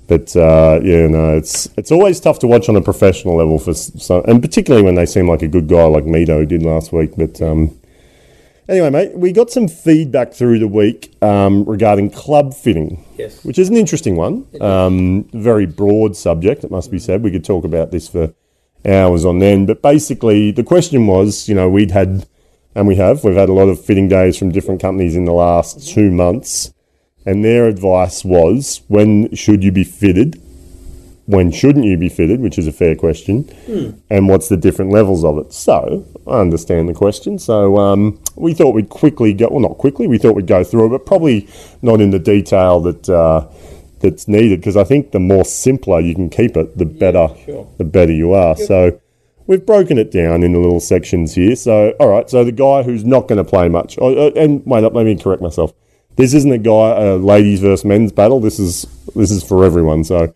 but 0.08 0.36
uh, 0.36 0.82
yeah, 0.84 1.08
no, 1.08 1.38
it's 1.38 1.70
it's 1.78 1.94
always 1.94 2.20
tough 2.20 2.40
to 2.40 2.48
watch 2.48 2.68
on 2.68 2.76
a 2.76 2.82
professional 2.82 3.38
level 3.38 3.58
for 3.58 3.72
s- 3.72 3.94
so, 4.04 4.22
and 4.24 4.42
particularly 4.42 4.84
when 4.84 4.96
they 4.96 5.06
seem 5.06 5.30
like 5.30 5.42
a 5.44 5.48
good 5.48 5.70
guy 5.70 5.86
like 5.86 6.04
Mito 6.04 6.46
did 6.46 6.62
last 6.62 6.92
week. 6.92 7.12
But 7.16 7.42
um, 7.42 7.74
anyway, 8.70 8.90
mate, 8.90 9.18
we 9.18 9.32
got 9.32 9.50
some 9.50 9.68
feedback 9.68 10.34
through 10.34 10.60
the 10.60 10.68
week 10.68 11.14
um, 11.22 11.64
regarding 11.66 12.10
club 12.10 12.54
fitting, 12.54 13.06
Yes. 13.18 13.44
which 13.44 13.58
is 13.60 13.70
an 13.70 13.78
interesting 13.78 14.16
one. 14.16 14.46
Um, 14.60 15.24
very 15.34 15.66
broad 15.66 16.16
subject, 16.16 16.64
it 16.64 16.72
must 16.72 16.92
be 16.92 17.00
said. 17.00 17.24
We 17.24 17.32
could 17.32 17.46
talk 17.46 17.64
about 17.66 17.92
this 17.92 18.08
for 18.08 18.34
hours 18.86 19.26
on 19.26 19.42
end, 19.44 19.68
but 19.68 19.82
basically 19.82 20.52
the 20.52 20.64
question 20.64 21.08
was, 21.08 21.48
you 21.48 21.56
know, 21.56 21.70
we'd 21.70 21.92
had. 21.92 22.28
And 22.74 22.88
we 22.88 22.96
have. 22.96 23.26
We've 23.26 23.36
had 23.36 23.50
a 23.50 23.54
lot 23.54 23.68
of 23.68 23.84
fitting 23.84 24.08
days 24.08 24.38
from 24.38 24.50
different 24.54 24.80
companies 24.80 25.14
in 25.18 25.26
the 25.26 25.34
last 25.34 25.86
two 25.90 26.10
months. 26.10 26.74
And 27.26 27.44
their 27.44 27.68
advice 27.68 28.24
was 28.24 28.82
when 28.88 29.36
should 29.36 29.62
you 29.62 29.74
be 29.74 29.84
fitted? 29.84 30.42
When 31.32 31.52
shouldn't 31.52 31.86
you 31.86 31.98
be 31.98 32.10
fitted? 32.10 32.42
Which 32.42 32.58
is 32.58 32.68
a 32.68 32.72
fair 32.72 32.96
question. 32.96 33.50
And 34.10 34.28
what's 34.28 34.50
the 34.50 34.58
different 34.58 34.92
levels 34.92 35.24
of 35.24 35.38
it? 35.38 35.54
So 35.54 36.06
I 36.28 36.40
understand 36.40 36.90
the 36.90 36.94
question. 36.94 37.40
So 37.40 37.78
um, 37.78 38.22
we 38.36 38.54
thought 38.54 38.76
we'd 38.76 38.90
quickly 38.90 39.34
go, 39.34 39.48
well, 39.50 39.62
not 39.62 39.78
quickly, 39.78 40.08
we 40.08 40.18
thought 40.18 40.36
we'd 40.36 40.48
go 40.48 40.64
through 40.64 40.88
it, 40.88 40.90
but 40.90 41.06
probably 41.06 41.48
not 41.82 42.02
in 42.02 42.12
the 42.12 42.20
detail 42.20 42.80
that. 42.82 43.10
Uh, 43.10 43.48
that's 44.02 44.28
needed 44.28 44.60
because 44.60 44.76
I 44.76 44.84
think 44.84 45.12
the 45.12 45.20
more 45.20 45.46
simpler 45.46 46.00
you 46.00 46.16
can 46.16 46.30
keep 46.30 46.58
it, 46.58 46.78
the 46.78 46.86
better, 46.86 47.30
sure. 47.46 47.72
the 47.78 47.84
better 47.84 48.12
you 48.12 48.34
are. 48.34 48.56
So 48.58 49.00
we've 49.48 49.66
broken 49.66 49.98
it 49.98 50.12
down 50.12 50.44
into 50.44 50.60
little 50.60 50.80
sections 50.80 51.36
here. 51.36 51.56
So 51.56 51.92
all 52.00 52.10
right, 52.10 52.30
so 52.30 52.44
the 52.44 52.52
guy 52.52 52.84
who's 52.84 53.04
not 53.04 53.28
going 53.28 53.38
to 53.38 53.50
play 53.50 53.70
much, 53.70 53.98
oh, 54.02 54.32
and 54.32 54.66
wait 54.66 54.84
up, 54.84 54.94
let 54.94 55.06
me 55.06 55.16
correct 55.16 55.42
myself. 55.42 55.74
This 56.16 56.34
isn't 56.34 56.52
a 56.52 56.58
guy 56.58 57.00
a 57.00 57.16
ladies 57.16 57.62
versus 57.62 57.86
men's 57.86 58.12
battle. 58.12 58.40
This 58.40 58.60
is 58.60 58.86
this 59.16 59.32
is 59.32 59.44
for 59.44 59.64
everyone. 59.64 60.04
So 60.04 60.34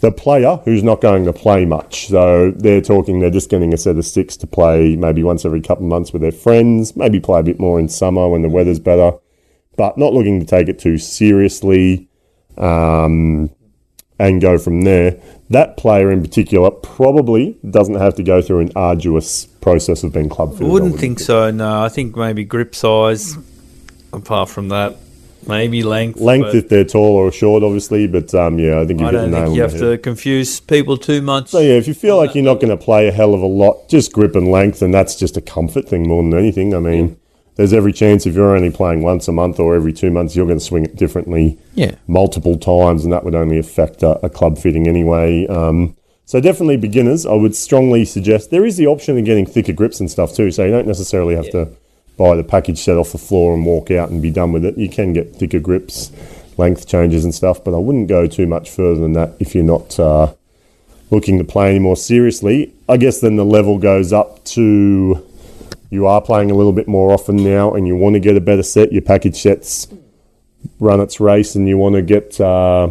the 0.00 0.10
player 0.10 0.56
who's 0.64 0.82
not 0.82 1.00
going 1.00 1.24
to 1.26 1.32
play 1.32 1.64
much. 1.64 2.08
So 2.08 2.52
they're 2.52 2.80
talking 2.80 3.20
they're 3.20 3.30
just 3.30 3.50
getting 3.50 3.72
a 3.72 3.76
set 3.76 3.96
of 3.96 4.04
sticks 4.04 4.36
to 4.38 4.46
play 4.46 4.96
maybe 4.96 5.22
once 5.22 5.44
every 5.44 5.60
couple 5.60 5.84
of 5.84 5.90
months 5.90 6.12
with 6.12 6.22
their 6.22 6.32
friends, 6.32 6.96
maybe 6.96 7.20
play 7.20 7.40
a 7.40 7.42
bit 7.42 7.60
more 7.60 7.78
in 7.78 7.88
summer 7.88 8.28
when 8.28 8.42
the 8.42 8.48
weather's 8.48 8.78
better, 8.78 9.12
but 9.76 9.98
not 9.98 10.12
looking 10.12 10.40
to 10.40 10.46
take 10.46 10.68
it 10.68 10.78
too 10.78 10.96
seriously 10.98 12.08
um, 12.56 13.50
and 14.18 14.40
go 14.40 14.58
from 14.58 14.82
there. 14.82 15.20
That 15.50 15.76
player 15.76 16.10
in 16.10 16.22
particular 16.22 16.70
probably 16.70 17.58
doesn't 17.68 17.96
have 17.96 18.14
to 18.14 18.22
go 18.22 18.40
through 18.40 18.60
an 18.60 18.72
arduous 18.76 19.46
process 19.46 20.02
of 20.02 20.12
being 20.12 20.28
club 20.28 20.56
I 20.60 20.64
wouldn't 20.64 20.98
think 20.98 21.18
so, 21.18 21.50
no. 21.50 21.82
I 21.82 21.88
think 21.88 22.16
maybe 22.16 22.44
grip 22.44 22.74
size, 22.74 23.36
apart 24.12 24.48
from 24.48 24.68
that, 24.68 24.96
maybe 25.46 25.82
length. 25.82 26.20
Length 26.20 26.54
if 26.54 26.68
they're 26.68 26.84
tall 26.84 27.14
or 27.16 27.30
short, 27.32 27.62
obviously, 27.62 28.06
but 28.06 28.34
um, 28.34 28.58
yeah, 28.58 28.80
I 28.80 28.86
think 28.86 29.00
you 29.00 29.06
I 29.06 29.10
don't 29.10 29.30
think 29.32 29.54
you 29.56 29.62
have 29.62 29.78
to 29.78 29.98
confuse 29.98 30.60
people 30.60 30.96
too 30.96 31.22
much. 31.22 31.48
So 31.48 31.60
yeah, 31.60 31.74
if 31.74 31.88
you 31.88 31.94
feel 31.94 32.16
like 32.16 32.34
you're 32.34 32.44
not 32.44 32.60
going 32.60 32.76
to 32.76 32.82
play 32.82 33.08
a 33.08 33.12
hell 33.12 33.34
of 33.34 33.40
a 33.42 33.46
lot, 33.46 33.88
just 33.88 34.12
grip 34.12 34.34
and 34.36 34.50
length, 34.50 34.82
and 34.82 34.92
that's 34.92 35.16
just 35.16 35.36
a 35.36 35.40
comfort 35.40 35.88
thing 35.88 36.08
more 36.08 36.22
than 36.22 36.34
anything. 36.38 36.74
I 36.74 36.78
mean, 36.78 37.16
there's 37.56 37.72
every 37.72 37.92
chance 37.92 38.26
if 38.26 38.34
you're 38.34 38.56
only 38.56 38.70
playing 38.70 39.02
once 39.02 39.28
a 39.28 39.32
month 39.32 39.58
or 39.60 39.74
every 39.74 39.92
two 39.92 40.10
months, 40.10 40.34
you're 40.34 40.46
going 40.46 40.58
to 40.58 40.64
swing 40.64 40.84
it 40.84 40.96
differently 40.96 41.58
Yeah. 41.74 41.94
multiple 42.06 42.56
times, 42.56 43.04
and 43.04 43.12
that 43.12 43.24
would 43.24 43.34
only 43.34 43.58
affect 43.58 44.02
a, 44.02 44.24
a 44.24 44.30
club 44.30 44.58
fitting 44.58 44.86
anyway. 44.86 45.46
Um, 45.46 45.96
so 46.24 46.40
definitely 46.40 46.76
beginners, 46.76 47.26
I 47.26 47.34
would 47.34 47.56
strongly 47.56 48.04
suggest 48.04 48.50
there 48.50 48.64
is 48.64 48.76
the 48.76 48.86
option 48.86 49.18
of 49.18 49.24
getting 49.24 49.44
thicker 49.46 49.72
grips 49.72 49.98
and 49.98 50.08
stuff 50.08 50.32
too. 50.32 50.52
So 50.52 50.64
you 50.64 50.70
don't 50.70 50.86
necessarily 50.86 51.34
have 51.34 51.50
to 51.50 51.70
buy 52.20 52.36
the 52.36 52.44
package 52.44 52.76
set 52.76 52.98
off 52.98 53.12
the 53.12 53.18
floor 53.18 53.54
and 53.54 53.64
walk 53.64 53.90
out 53.90 54.10
and 54.10 54.20
be 54.20 54.30
done 54.30 54.52
with 54.52 54.62
it. 54.62 54.76
You 54.76 54.90
can 54.90 55.14
get 55.14 55.34
thicker 55.34 55.58
grips, 55.58 56.12
length 56.58 56.86
changes 56.86 57.24
and 57.24 57.34
stuff, 57.34 57.64
but 57.64 57.72
I 57.72 57.78
wouldn't 57.78 58.08
go 58.08 58.26
too 58.26 58.46
much 58.46 58.68
further 58.68 59.00
than 59.00 59.14
that 59.14 59.36
if 59.40 59.54
you're 59.54 59.64
not 59.64 59.98
uh, 59.98 60.34
looking 61.10 61.38
to 61.38 61.44
play 61.44 61.70
any 61.70 61.78
more 61.78 61.96
seriously. 61.96 62.74
I 62.90 62.98
guess 62.98 63.22
then 63.22 63.36
the 63.36 63.44
level 63.46 63.78
goes 63.78 64.12
up 64.12 64.44
to 64.56 65.26
you 65.88 66.06
are 66.06 66.20
playing 66.20 66.50
a 66.50 66.54
little 66.54 66.74
bit 66.74 66.86
more 66.86 67.10
often 67.10 67.36
now 67.36 67.72
and 67.72 67.86
you 67.86 67.96
want 67.96 68.16
to 68.16 68.20
get 68.20 68.36
a 68.36 68.40
better 68.40 68.62
set. 68.62 68.92
Your 68.92 69.00
package 69.00 69.36
sets 69.40 69.88
run 70.78 71.00
its 71.00 71.20
race 71.20 71.54
and 71.54 71.66
you 71.66 71.78
want 71.78 71.94
to 71.94 72.02
get 72.02 72.38
uh, 72.38 72.90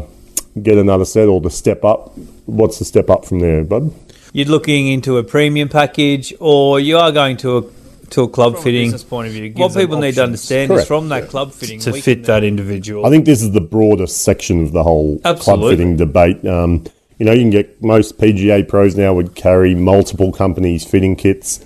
get 0.60 0.80
another 0.80 1.06
set 1.06 1.28
or 1.28 1.40
to 1.42 1.52
step 1.52 1.86
up. 1.86 2.18
What's 2.48 2.80
the 2.80 2.86
step 2.86 3.12
up 3.12 3.26
from 3.26 3.42
there, 3.42 3.64
bud? 3.64 3.94
You're 4.34 4.48
looking 4.48 4.88
into 4.88 5.18
a 5.18 5.24
premium 5.24 5.70
package, 5.70 6.34
or 6.40 6.80
you 6.80 6.98
are 6.98 7.12
going 7.12 7.38
to 7.38 7.58
a 7.58 7.62
to 8.12 8.24
a 8.24 8.28
club 8.30 8.54
From 8.54 8.62
a 8.62 8.64
fitting. 8.64 8.86
business 8.86 9.04
point 9.04 9.28
of 9.28 9.34
view, 9.34 9.46
it 9.46 9.56
what 9.56 9.68
gives 9.68 9.74
them 9.76 9.84
people 9.84 10.00
need 10.00 10.16
to 10.16 10.24
understand 10.24 10.70
Correct. 10.70 10.82
is 10.84 10.88
from 10.88 11.10
that 11.10 11.30
club 11.30 11.52
fitting 11.54 11.80
to 11.82 11.94
fit 11.94 12.24
that 12.26 12.44
individual. 12.44 13.06
I 13.06 13.10
think 13.10 13.26
this 13.26 13.42
is 13.42 13.52
the 13.52 13.62
broader 13.62 14.08
section 14.08 14.64
of 14.64 14.72
the 14.72 14.84
whole 14.84 15.20
club 15.20 15.62
fitting 15.62 15.98
debate. 15.98 16.46
Um, 16.46 16.86
you 17.18 17.26
know, 17.26 17.34
you 17.34 17.42
can 17.42 17.50
get 17.50 17.84
most 17.84 18.18
PGA 18.18 18.68
pros 18.68 18.96
now 18.96 19.14
would 19.14 19.36
carry 19.36 19.76
multiple 19.76 20.32
companies' 20.32 20.86
fitting 20.86 21.16
kits. 21.16 21.64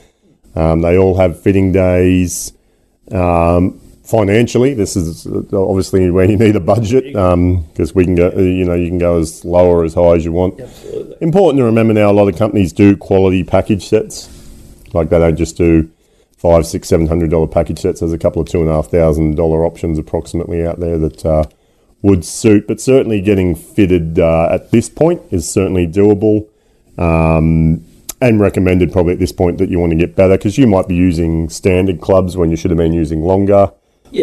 Um, 0.56 0.82
they 0.82 0.98
all 0.98 1.18
have 1.18 1.40
fitting 1.40 1.72
days. 1.72 2.54
Um, 3.12 3.80
financially, 4.04 4.74
this 4.74 4.96
is 4.96 5.26
uh, 5.28 5.44
obviously 5.54 6.10
where 6.10 6.26
you 6.26 6.38
need 6.38 6.56
a 6.56 6.60
budget 6.60 7.06
because 7.06 7.94
we 7.94 8.04
can 8.06 8.16
go. 8.16 8.32
You 8.32 8.66
know, 8.66 8.74
you 8.74 8.88
can 8.90 8.98
go 8.98 9.18
as 9.20 9.46
low 9.46 9.68
or 9.68 9.84
as 9.84 9.94
high 9.94 10.16
as 10.16 10.26
you 10.26 10.32
want. 10.32 10.60
Absolutely. 10.60 11.18
Important 11.22 11.60
to 11.60 11.66
remember 11.66 11.94
now, 11.94 12.10
a 12.10 12.14
lot 12.14 12.28
of 12.28 12.38
companies 12.38 12.74
do 12.74 12.98
quality 12.98 13.44
package 13.44 13.88
sets. 13.88 14.30
Like 14.94 15.10
they 15.10 15.20
don't 15.20 15.38
just 15.38 15.58
do 15.58 15.90
five, 16.44 16.68
six, 16.68 16.90
seven 16.90 17.08
hundred 17.08 17.32
dollar 17.32 17.48
package 17.48 17.80
sets. 17.80 18.02
There's 18.02 18.14
a 18.14 18.20
couple 18.20 18.42
of 18.42 18.48
two 18.48 18.60
and 18.60 18.70
a 18.70 18.74
half 18.74 18.88
thousand 18.88 19.36
dollar 19.36 19.66
options 19.66 19.98
approximately 19.98 20.64
out 20.64 20.80
there 20.80 21.00
that 21.00 21.26
uh, 21.26 21.46
would 22.04 22.24
suit. 22.24 22.68
But 22.68 22.80
certainly 22.80 23.22
getting 23.22 23.56
fitted 23.56 24.20
uh, 24.20 24.50
at 24.52 24.70
this 24.70 24.90
point 24.90 25.22
is 25.32 25.50
certainly 25.50 25.88
doable. 25.88 26.48
Um, 27.00 27.86
and 28.22 28.40
recommended 28.40 28.92
probably 28.92 29.14
at 29.14 29.20
this 29.20 29.34
point 29.34 29.58
that 29.58 29.70
you 29.70 29.80
want 29.80 29.90
to 29.92 29.98
get 29.98 30.16
better 30.16 30.38
because 30.38 30.58
you 30.58 30.66
might 30.66 30.88
be 30.88 30.96
using 30.96 31.50
standard 31.50 32.00
clubs 32.00 32.38
when 32.38 32.50
you 32.50 32.56
should 32.56 32.72
have 32.72 32.78
been 32.78 32.94
using 32.94 33.22
longer 33.22 33.70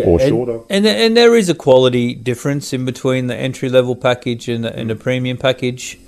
or 0.06 0.20
and, 0.20 0.28
shorter. 0.28 0.60
And 0.70 0.86
and 0.86 1.16
there 1.16 1.34
is 1.36 1.48
a 1.48 1.54
quality 1.54 2.14
difference 2.14 2.72
in 2.72 2.84
between 2.84 3.26
the 3.26 3.36
entry 3.36 3.68
level 3.68 3.96
package 3.96 4.48
and 4.48 4.64
the, 4.64 4.74
and 4.74 4.88
the 4.88 4.96
premium 4.96 5.36
package. 5.36 5.98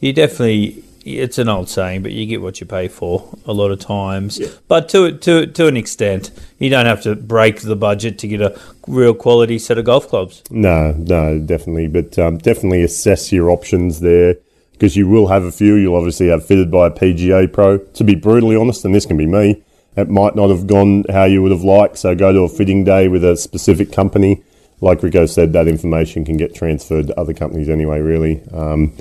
You 0.00 0.12
definitely, 0.12 0.82
it's 1.16 1.38
an 1.38 1.48
old 1.48 1.68
saying, 1.68 2.02
but 2.02 2.12
you 2.12 2.26
get 2.26 2.42
what 2.42 2.60
you 2.60 2.66
pay 2.66 2.88
for 2.88 3.28
a 3.46 3.52
lot 3.52 3.70
of 3.70 3.80
times. 3.80 4.40
But 4.68 4.88
to 4.90 5.16
to 5.18 5.46
to 5.46 5.66
an 5.66 5.76
extent, 5.76 6.30
you 6.58 6.70
don't 6.70 6.86
have 6.86 7.02
to 7.02 7.14
break 7.14 7.60
the 7.62 7.76
budget 7.76 8.18
to 8.20 8.28
get 8.28 8.40
a 8.40 8.58
real 8.86 9.14
quality 9.14 9.58
set 9.58 9.78
of 9.78 9.84
golf 9.84 10.08
clubs. 10.08 10.42
No, 10.50 10.92
no, 10.92 11.38
definitely. 11.38 11.88
But 11.88 12.18
um, 12.18 12.38
definitely 12.38 12.82
assess 12.82 13.32
your 13.32 13.50
options 13.50 14.00
there 14.00 14.36
because 14.72 14.96
you 14.96 15.08
will 15.08 15.28
have 15.28 15.44
a 15.44 15.52
few. 15.52 15.74
You'll 15.74 15.96
obviously 15.96 16.28
have 16.28 16.46
fitted 16.46 16.70
by 16.70 16.86
a 16.86 16.90
PGA 16.90 17.52
pro. 17.52 17.78
To 17.78 18.04
be 18.04 18.14
brutally 18.14 18.56
honest, 18.56 18.84
and 18.84 18.94
this 18.94 19.06
can 19.06 19.16
be 19.16 19.26
me, 19.26 19.62
it 19.96 20.08
might 20.08 20.36
not 20.36 20.50
have 20.50 20.66
gone 20.66 21.04
how 21.10 21.24
you 21.24 21.42
would 21.42 21.52
have 21.52 21.64
liked. 21.64 21.98
So 21.98 22.14
go 22.14 22.32
to 22.32 22.40
a 22.40 22.48
fitting 22.48 22.84
day 22.84 23.08
with 23.08 23.24
a 23.24 23.36
specific 23.36 23.92
company. 23.92 24.42
Like 24.80 25.02
Rico 25.02 25.26
said, 25.26 25.52
that 25.54 25.66
information 25.66 26.24
can 26.24 26.36
get 26.36 26.54
transferred 26.54 27.08
to 27.08 27.18
other 27.18 27.34
companies 27.34 27.68
anyway, 27.68 27.98
really. 28.00 28.42
Um, 28.52 28.96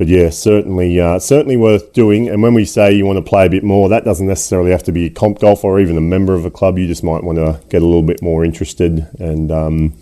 but 0.00 0.08
yeah, 0.08 0.30
certainly, 0.30 0.98
uh, 0.98 1.18
certainly 1.18 1.58
worth 1.58 1.92
doing. 1.92 2.26
And 2.26 2.42
when 2.42 2.54
we 2.54 2.64
say 2.64 2.90
you 2.90 3.04
want 3.04 3.18
to 3.18 3.22
play 3.22 3.44
a 3.44 3.50
bit 3.50 3.62
more, 3.62 3.90
that 3.90 4.02
doesn't 4.02 4.26
necessarily 4.26 4.70
have 4.70 4.82
to 4.84 4.92
be 4.92 5.10
comp 5.10 5.40
golf 5.40 5.62
or 5.62 5.78
even 5.78 5.98
a 5.98 6.00
member 6.00 6.32
of 6.32 6.46
a 6.46 6.50
club. 6.50 6.78
You 6.78 6.86
just 6.86 7.04
might 7.04 7.22
want 7.22 7.36
to 7.36 7.60
get 7.68 7.82
a 7.82 7.84
little 7.84 8.02
bit 8.02 8.22
more 8.22 8.42
interested, 8.42 9.06
and 9.18 9.52
um, 9.52 9.92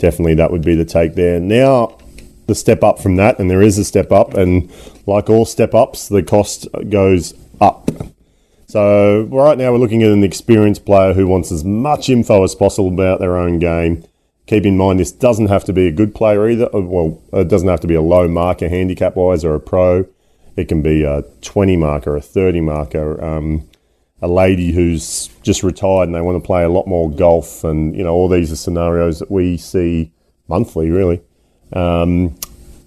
definitely 0.00 0.34
that 0.34 0.50
would 0.50 0.62
be 0.62 0.74
the 0.74 0.84
take 0.84 1.14
there. 1.14 1.38
Now, 1.38 1.96
the 2.48 2.56
step 2.56 2.82
up 2.82 2.98
from 2.98 3.14
that, 3.16 3.38
and 3.38 3.48
there 3.48 3.62
is 3.62 3.78
a 3.78 3.84
step 3.84 4.10
up, 4.10 4.34
and 4.34 4.68
like 5.06 5.30
all 5.30 5.44
step 5.44 5.74
ups, 5.74 6.08
the 6.08 6.24
cost 6.24 6.66
goes 6.88 7.32
up. 7.60 7.88
So 8.66 9.28
right 9.30 9.56
now 9.56 9.70
we're 9.70 9.78
looking 9.78 10.02
at 10.02 10.10
an 10.10 10.24
experienced 10.24 10.84
player 10.84 11.12
who 11.12 11.28
wants 11.28 11.52
as 11.52 11.62
much 11.62 12.08
info 12.08 12.42
as 12.42 12.56
possible 12.56 12.88
about 12.88 13.20
their 13.20 13.36
own 13.36 13.60
game. 13.60 14.02
Keep 14.50 14.66
in 14.66 14.76
mind 14.76 14.98
this 14.98 15.12
doesn't 15.12 15.46
have 15.46 15.62
to 15.62 15.72
be 15.72 15.86
a 15.86 15.92
good 15.92 16.12
player 16.12 16.50
either. 16.50 16.68
Uh, 16.74 16.80
Well, 16.80 17.22
it 17.32 17.46
doesn't 17.46 17.68
have 17.68 17.78
to 17.82 17.86
be 17.86 17.94
a 17.94 18.02
low 18.02 18.26
marker 18.26 18.68
handicap 18.68 19.14
wise 19.14 19.44
or 19.44 19.54
a 19.54 19.60
pro. 19.60 20.06
It 20.56 20.66
can 20.66 20.82
be 20.82 21.04
a 21.04 21.22
20 21.42 21.76
marker, 21.76 22.16
a 22.16 22.20
30 22.20 22.60
marker, 22.60 23.24
um, 23.24 23.68
a 24.20 24.26
lady 24.26 24.72
who's 24.72 25.28
just 25.44 25.62
retired 25.62 26.08
and 26.08 26.16
they 26.16 26.20
want 26.20 26.34
to 26.42 26.44
play 26.44 26.64
a 26.64 26.68
lot 26.68 26.88
more 26.88 27.08
golf, 27.08 27.62
and 27.62 27.94
you 27.94 28.02
know 28.02 28.12
all 28.12 28.28
these 28.28 28.50
are 28.50 28.56
scenarios 28.56 29.20
that 29.20 29.30
we 29.30 29.56
see 29.56 30.10
monthly, 30.48 30.90
really. 30.90 31.20
Um, 31.72 32.34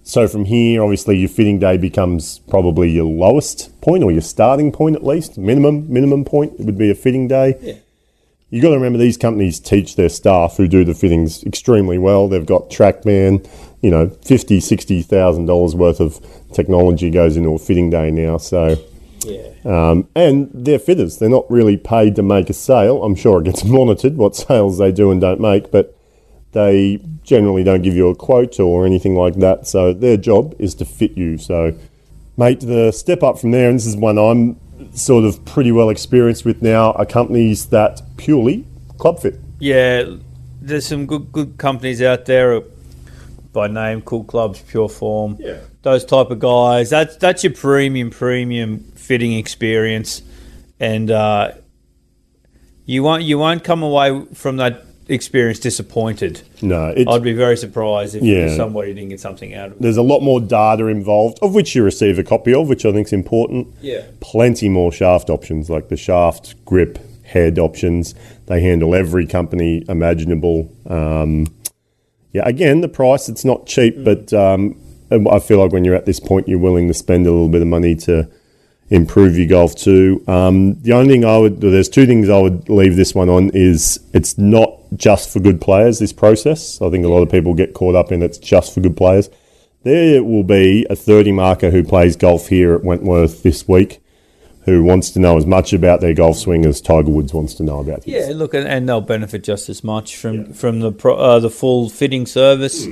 so 0.04 0.28
from 0.28 0.44
here, 0.44 0.84
obviously, 0.84 1.16
your 1.16 1.30
fitting 1.30 1.60
day 1.60 1.78
becomes 1.78 2.40
probably 2.40 2.92
your 2.92 3.06
lowest 3.06 3.80
point 3.80 4.04
or 4.04 4.12
your 4.12 4.20
starting 4.20 4.74
point 4.74 4.98
at 4.98 5.06
least. 5.06 5.38
Minimum 5.38 5.90
minimum 5.90 6.26
point 6.26 6.60
it 6.60 6.66
would 6.66 6.78
be 6.78 6.92
a 6.92 6.96
fitting 6.96 7.30
day. 7.30 7.56
Yeah. 7.62 7.76
You 8.54 8.62
got 8.62 8.70
to 8.70 8.76
remember 8.76 9.00
these 9.00 9.18
companies 9.18 9.60
teach 9.60 9.96
their 9.96 10.10
staff 10.10 10.58
who 10.58 10.68
do 10.68 10.86
the 10.86 10.94
fittings 10.94 11.44
extremely 11.44 11.98
well. 11.98 12.28
They've 12.28 12.46
got 12.46 12.70
TrackMan, 12.70 13.50
you 13.82 13.90
know, 13.90 14.10
fifty, 14.10 14.60
sixty 14.60 15.02
thousand 15.02 15.48
dollars 15.48 15.74
worth 15.76 16.00
of 16.00 16.24
technology 16.54 17.10
goes 17.10 17.36
into 17.36 17.50
a 17.50 17.58
fitting 17.58 17.90
day 17.90 18.12
now. 18.12 18.38
So 18.38 18.76
Yeah. 19.22 19.48
um, 19.66 20.08
and 20.16 20.52
they're 20.54 20.78
fitters. 20.78 21.18
They're 21.18 21.30
not 21.30 21.50
really 21.50 21.78
paid 21.78 22.16
to 22.18 22.22
make 22.22 22.48
a 22.48 22.54
sale. 22.54 23.04
I'm 23.04 23.16
sure 23.16 23.42
it 23.42 23.46
gets 23.46 23.64
monitored 23.80 24.18
what 24.18 24.36
sales 24.36 24.78
they 24.78 24.92
do 24.92 25.10
and 25.10 25.20
don't 25.20 25.40
make, 25.40 25.72
but 25.72 25.98
they 26.52 27.00
generally 27.24 27.64
don't 27.64 27.82
give 27.82 27.96
you 27.96 28.10
a 28.10 28.16
quote 28.16 28.60
or 28.60 28.86
anything 28.86 29.16
like 29.16 29.34
that. 29.38 29.66
So 29.66 29.94
their 29.94 30.16
job 30.16 30.54
is 30.60 30.76
to 30.76 30.86
fit 30.86 31.18
you. 31.18 31.40
So, 31.40 31.74
mate, 32.38 32.60
the 32.60 32.92
step 32.92 33.24
up 33.24 33.40
from 33.40 33.50
there, 33.50 33.68
and 33.68 33.80
this 33.80 33.88
is 33.88 33.98
one 33.98 34.20
I'm 34.20 34.60
sort 34.94 35.26
of 35.26 35.44
pretty 35.46 35.72
well 35.72 35.90
experienced 35.90 36.46
with 36.46 36.62
now, 36.62 36.92
are 36.94 37.06
companies 37.06 37.68
that 37.68 38.02
purely 38.18 38.66
club 38.98 39.20
fit. 39.20 39.40
Yeah, 39.60 40.16
there's 40.62 40.86
some 40.86 41.06
good 41.06 41.32
good 41.32 41.58
companies 41.58 42.02
out 42.02 42.26
there 42.26 42.56
uh, 42.56 42.62
by 43.52 43.68
name, 43.68 44.02
Cool 44.02 44.24
Clubs, 44.24 44.62
Pure 44.62 44.90
Form. 44.90 45.38
Yeah. 45.40 45.60
Those 45.84 46.06
type 46.06 46.32
of 46.32 46.40
guys. 46.40 46.90
That's 46.90 47.16
that's 47.18 47.44
your 47.44 47.54
premium 47.54 48.10
premium 48.10 48.80
fitting 48.96 49.34
experience, 49.34 50.22
and 50.80 51.12
uh, 51.12 51.52
you 52.86 53.04
won't 53.04 53.24
you 53.24 53.38
won't 53.38 53.64
come 53.64 53.84
away 53.84 54.26
from 54.34 54.58
that 54.58 54.86
experience 55.08 55.60
disappointed. 55.60 56.42
No, 56.62 56.88
it's, 56.96 57.10
I'd 57.10 57.24
be 57.24 57.34
very 57.34 57.58
surprised 57.58 58.16
if 58.16 58.24
Yeah. 58.24 58.56
somebody 58.56 58.94
didn't 58.94 59.10
get 59.10 59.20
something 59.20 59.54
out 59.54 59.68
of 59.68 59.72
it. 59.74 59.82
there's 59.82 59.98
a 59.98 60.02
lot 60.04 60.22
more 60.22 60.40
data 60.40 60.88
involved, 60.88 61.40
of 61.42 61.54
which 61.54 61.76
you 61.76 61.84
receive 61.84 62.18
a 62.20 62.24
copy 62.24 62.54
of, 62.54 62.70
which 62.70 62.86
I 62.86 62.92
think 62.94 63.08
is 63.08 63.14
important. 63.14 63.68
Yeah. 63.82 64.04
plenty 64.22 64.70
more 64.70 64.92
shaft 64.92 65.30
options 65.30 65.70
like 65.70 65.90
the 65.90 65.98
shaft 65.98 66.56
grip 66.66 67.00
head 67.24 67.58
options 67.58 68.14
they 68.46 68.62
handle 68.62 68.94
every 68.94 69.26
company 69.26 69.84
imaginable 69.90 70.70
um, 70.88 71.48
yeah 72.32 72.44
again 72.46 72.82
the 72.82 72.88
price 72.90 73.30
it's 73.30 73.44
not 73.46 73.66
cheap 73.66 74.04
but 74.04 74.32
um, 74.34 74.76
i 75.32 75.40
feel 75.40 75.58
like 75.60 75.72
when 75.72 75.84
you're 75.86 75.96
at 75.96 76.06
this 76.06 76.20
point 76.20 76.48
you're 76.48 76.60
willing 76.60 76.88
to 76.88 76.94
spend 76.94 77.26
a 77.26 77.32
little 77.32 77.48
bit 77.50 77.62
of 77.62 77.68
money 77.68 77.96
to 77.96 78.30
improve 78.90 79.38
your 79.38 79.48
golf 79.48 79.74
too 79.76 80.22
um, 80.28 80.80
the 80.82 80.92
only 80.92 81.14
thing 81.14 81.26
i 81.26 81.38
would 81.38 81.62
there's 81.62 81.90
two 81.90 82.06
things 82.06 82.30
i 82.30 82.38
would 82.40 82.68
leave 82.70 82.96
this 82.98 83.16
one 83.16 83.30
on 83.30 83.50
is 83.54 84.00
it's 84.14 84.38
not 84.38 84.78
just 84.96 85.32
for 85.32 85.40
good 85.40 85.60
players 85.62 86.00
this 86.00 86.14
process 86.14 86.82
i 86.82 86.90
think 86.90 87.06
a 87.06 87.08
lot 87.10 87.22
of 87.22 87.30
people 87.30 87.54
get 87.54 87.74
caught 87.74 87.96
up 87.96 88.12
in 88.12 88.22
it's 88.22 88.38
just 88.38 88.74
for 88.74 88.82
good 88.82 88.98
players 88.98 89.30
there 89.84 90.24
will 90.24 90.44
be 90.44 90.86
a 90.90 90.96
30 90.96 91.34
marker 91.34 91.70
who 91.70 91.84
plays 91.84 92.16
golf 92.16 92.48
here 92.48 92.74
at 92.74 92.84
Wentworth 92.84 93.44
this 93.44 93.68
week 93.68 94.02
who 94.66 94.82
wants 94.82 95.12
to 95.12 95.20
know 95.20 95.38
as 95.38 95.46
much 95.46 95.74
about 95.74 96.00
their 96.00 96.14
golf 96.14 96.38
swing 96.38 96.66
as 96.66 96.80
Tiger 96.80 97.12
Woods 97.12 97.34
wants 97.34 97.54
to 97.56 97.64
know 97.64 97.80
about 97.80 98.06
his. 98.06 98.14
Yeah, 98.14 98.34
look, 98.34 98.54
and, 98.54 98.66
and 98.66 98.88
they'll 98.88 99.02
benefit 99.02 99.44
just 99.44 99.68
as 99.68 99.84
much 99.84 100.16
from 100.16 100.54
from 100.54 100.80
the 100.80 100.92
pro, 100.92 101.16
uh, 101.16 101.40
the 101.40 101.50
full 101.50 101.90
fitting 101.90 102.26
service. 102.26 102.86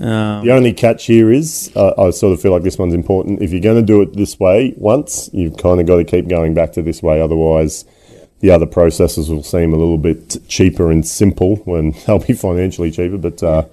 Um, 0.00 0.44
The 0.44 0.52
only 0.52 0.72
catch 0.72 1.04
here 1.06 1.30
is 1.30 1.70
uh, 1.76 1.92
I 1.98 2.10
sort 2.10 2.32
of 2.32 2.40
feel 2.40 2.52
like 2.52 2.62
this 2.62 2.78
one's 2.78 2.94
important. 2.94 3.42
If 3.42 3.50
you're 3.52 3.60
going 3.60 3.76
to 3.76 3.86
do 3.86 4.00
it 4.00 4.14
this 4.14 4.40
way 4.40 4.74
once, 4.78 5.28
you've 5.34 5.58
kind 5.58 5.80
of 5.80 5.86
got 5.86 5.96
to 5.96 6.04
keep 6.04 6.28
going 6.28 6.54
back 6.54 6.72
to 6.72 6.82
this 6.82 7.02
way. 7.02 7.20
Otherwise, 7.20 7.84
the 8.46 8.54
other 8.54 8.66
processes 8.66 9.28
will 9.28 9.42
seem 9.42 9.72
a 9.72 9.76
little 9.76 9.98
bit 9.98 10.36
cheaper 10.46 10.92
and 10.92 11.04
simple 11.06 11.56
when 11.64 11.90
they'll 12.06 12.20
be 12.20 12.32
financially 12.32 12.92
cheaper. 12.92 13.18
But 13.18 13.42
uh, 13.42 13.64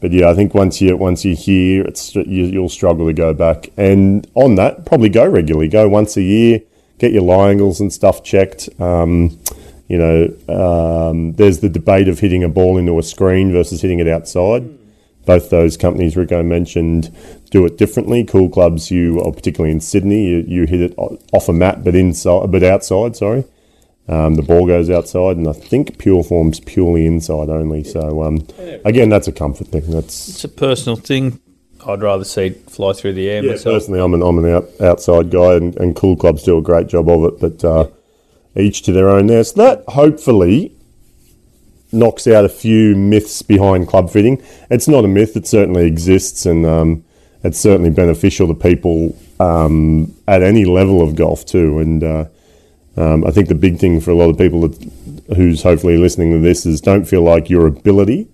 but 0.00 0.12
yeah, 0.12 0.30
I 0.30 0.34
think 0.34 0.54
once 0.54 0.80
you 0.80 0.96
once 0.96 1.24
you're 1.24 1.36
here, 1.36 1.82
it's 1.84 2.14
you, 2.14 2.24
you'll 2.24 2.70
struggle 2.70 3.06
to 3.06 3.12
go 3.12 3.34
back. 3.34 3.68
And 3.76 4.26
on 4.34 4.54
that, 4.54 4.86
probably 4.86 5.10
go 5.10 5.28
regularly. 5.28 5.68
Go 5.68 5.88
once 5.88 6.16
a 6.16 6.22
year. 6.22 6.60
Get 6.98 7.12
your 7.12 7.22
lie 7.22 7.50
angles 7.50 7.80
and 7.80 7.92
stuff 7.92 8.24
checked. 8.24 8.68
Um, 8.80 9.38
you 9.88 9.98
know, 9.98 10.34
um, 10.48 11.32
there's 11.34 11.60
the 11.60 11.68
debate 11.68 12.08
of 12.08 12.18
hitting 12.20 12.42
a 12.42 12.48
ball 12.48 12.78
into 12.78 12.98
a 12.98 13.02
screen 13.02 13.52
versus 13.52 13.82
hitting 13.82 13.98
it 13.98 14.08
outside. 14.08 14.68
Both 15.26 15.50
those 15.50 15.76
companies 15.76 16.16
Rico 16.16 16.42
mentioned 16.42 17.14
do 17.50 17.66
it 17.66 17.76
differently. 17.76 18.24
Cool 18.24 18.48
clubs, 18.48 18.90
you, 18.90 19.20
particularly 19.34 19.72
in 19.72 19.80
Sydney, 19.80 20.26
you, 20.26 20.44
you 20.46 20.64
hit 20.64 20.80
it 20.80 20.94
off 20.96 21.48
a 21.48 21.52
mat, 21.52 21.84
but 21.84 21.94
inside, 21.94 22.50
but 22.50 22.62
outside. 22.62 23.16
Sorry, 23.16 23.44
um, 24.08 24.36
the 24.36 24.42
ball 24.42 24.66
goes 24.66 24.88
outside, 24.88 25.36
and 25.36 25.46
I 25.46 25.52
think 25.52 25.98
Pure 25.98 26.24
Form's 26.24 26.60
purely 26.60 27.06
inside 27.06 27.50
only. 27.50 27.84
So 27.84 28.22
um, 28.22 28.46
again, 28.84 29.10
that's 29.10 29.28
a 29.28 29.32
comfort 29.32 29.68
thing. 29.68 29.90
That's 29.90 30.28
it's 30.28 30.44
a 30.44 30.48
personal 30.48 30.96
thing. 30.96 31.40
I'd 31.86 32.02
rather 32.02 32.24
see 32.24 32.46
it 32.46 32.70
fly 32.70 32.92
through 32.92 33.12
the 33.12 33.28
air 33.28 33.44
yeah, 33.44 33.52
myself. 33.52 33.74
personally, 33.74 34.00
I'm 34.00 34.14
an 34.14 34.22
I'm 34.22 34.38
an 34.38 34.50
out, 34.50 34.68
outside 34.80 35.30
guy, 35.30 35.54
and, 35.54 35.76
and 35.76 35.94
cool 35.94 36.16
clubs 36.16 36.42
do 36.42 36.56
a 36.56 36.62
great 36.62 36.88
job 36.88 37.08
of 37.08 37.24
it. 37.24 37.40
But 37.40 37.64
uh, 37.64 37.88
each 38.56 38.82
to 38.82 38.92
their 38.92 39.08
own. 39.08 39.26
There, 39.26 39.44
so 39.44 39.62
that 39.62 39.84
hopefully 39.88 40.74
knocks 41.92 42.26
out 42.26 42.44
a 42.44 42.48
few 42.48 42.94
myths 42.96 43.42
behind 43.42 43.88
club 43.88 44.10
fitting. 44.10 44.42
It's 44.70 44.88
not 44.88 45.04
a 45.04 45.08
myth; 45.08 45.36
it 45.36 45.46
certainly 45.46 45.86
exists, 45.86 46.46
and 46.46 46.64
um, 46.64 47.04
it's 47.44 47.60
certainly 47.60 47.90
beneficial 47.90 48.48
to 48.48 48.54
people 48.54 49.16
um, 49.38 50.14
at 50.26 50.42
any 50.42 50.64
level 50.64 51.02
of 51.02 51.14
golf 51.14 51.44
too. 51.44 51.78
And 51.78 52.02
uh, 52.02 52.24
Um, 53.00 53.24
I 53.24 53.30
think 53.30 53.48
the 53.48 53.54
big 53.54 53.78
thing 53.78 54.00
for 54.00 54.10
a 54.10 54.14
lot 54.14 54.28
of 54.28 54.36
people 54.38 54.60
that, 54.66 54.92
who's 55.36 55.62
hopefully 55.62 55.96
listening 55.96 56.32
to 56.32 56.38
this 56.40 56.66
is 56.66 56.80
don't 56.80 57.04
feel 57.04 57.22
like 57.22 57.48
your 57.48 57.66
ability 57.66 58.28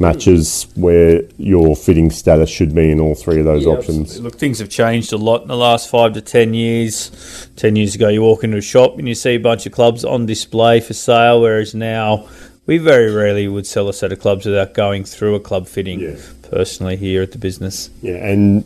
matches 0.00 0.66
where 0.76 1.22
your 1.36 1.76
fitting 1.76 2.10
status 2.10 2.48
should 2.48 2.74
be 2.74 2.90
in 2.90 2.98
all 2.98 3.14
three 3.14 3.38
of 3.38 3.44
those 3.44 3.64
Yeah, 3.66 3.72
options. 3.72 4.00
absolutely. 4.12 4.24
Look, 4.30 4.38
things 4.38 4.58
have 4.58 4.70
changed 4.70 5.12
a 5.12 5.18
lot 5.18 5.42
in 5.42 5.48
the 5.48 5.56
last 5.56 5.90
five 5.90 6.14
to 6.14 6.22
ten 6.22 6.54
years. 6.54 7.48
Ten 7.56 7.76
years 7.76 7.94
ago, 7.94 8.08
you 8.08 8.22
walk 8.22 8.42
into 8.42 8.56
a 8.56 8.62
shop 8.62 8.98
and 8.98 9.06
you 9.06 9.14
see 9.14 9.32
a 9.32 9.38
bunch 9.38 9.66
of 9.66 9.72
clubs 9.72 10.04
on 10.04 10.24
display 10.26 10.80
for 10.80 10.94
sale, 10.94 11.42
whereas 11.42 11.74
now 11.74 12.26
we 12.66 12.78
very 12.78 13.10
rarely 13.12 13.46
would 13.46 13.66
sell 13.66 13.88
a 13.88 13.92
set 13.92 14.10
of 14.10 14.20
clubs 14.20 14.46
without 14.46 14.72
going 14.72 15.04
through 15.04 15.34
a 15.34 15.40
club 15.40 15.68
fitting. 15.68 16.00
Yeah. 16.00 16.16
Personally, 16.50 16.96
here 16.96 17.22
at 17.22 17.32
the 17.32 17.38
business, 17.38 17.90
Yeah, 18.02 18.14
and 18.26 18.64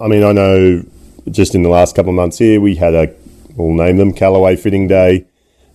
I 0.00 0.06
mean, 0.06 0.22
I 0.22 0.32
know 0.32 0.84
just 1.30 1.54
in 1.54 1.62
the 1.62 1.68
last 1.68 1.96
couple 1.96 2.10
of 2.10 2.16
months 2.16 2.38
here, 2.38 2.60
we 2.60 2.76
had 2.76 2.94
a, 2.94 3.12
we'll 3.58 3.74
name 3.74 3.96
them 3.96 4.12
Callaway 4.12 4.56
Fitting 4.56 4.86
Day. 4.86 5.26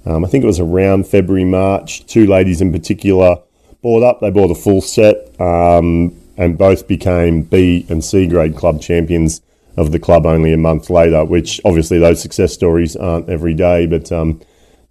Um, 0.06 0.26
I 0.26 0.28
think 0.28 0.44
it 0.44 0.48
was 0.48 0.60
around 0.60 1.08
February, 1.08 1.46
March. 1.46 2.06
Two 2.08 2.26
ladies 2.26 2.62
in 2.62 2.72
particular 2.72 3.38
bought 3.82 4.04
up. 4.04 4.20
They 4.20 4.32
bought 4.32 4.52
a 4.52 4.56
full 4.56 4.82
set 4.82 5.40
um, 5.40 6.20
and 6.38 6.58
both 6.58 6.88
became 6.88 7.44
B 7.44 7.86
and 7.90 8.04
C 8.04 8.28
grade 8.28 8.56
club 8.56 8.82
champions 8.82 9.42
of 9.78 9.92
the 9.92 10.00
club 10.00 10.26
only 10.26 10.54
a 10.54 10.58
month 10.58 10.90
later, 10.90 11.26
which 11.26 11.60
obviously 11.66 12.00
those 12.00 12.22
success 12.22 12.54
stories 12.54 12.96
aren't 12.96 13.30
every 13.30 13.54
day, 13.54 13.86
but 13.88 14.12
um, 14.12 14.40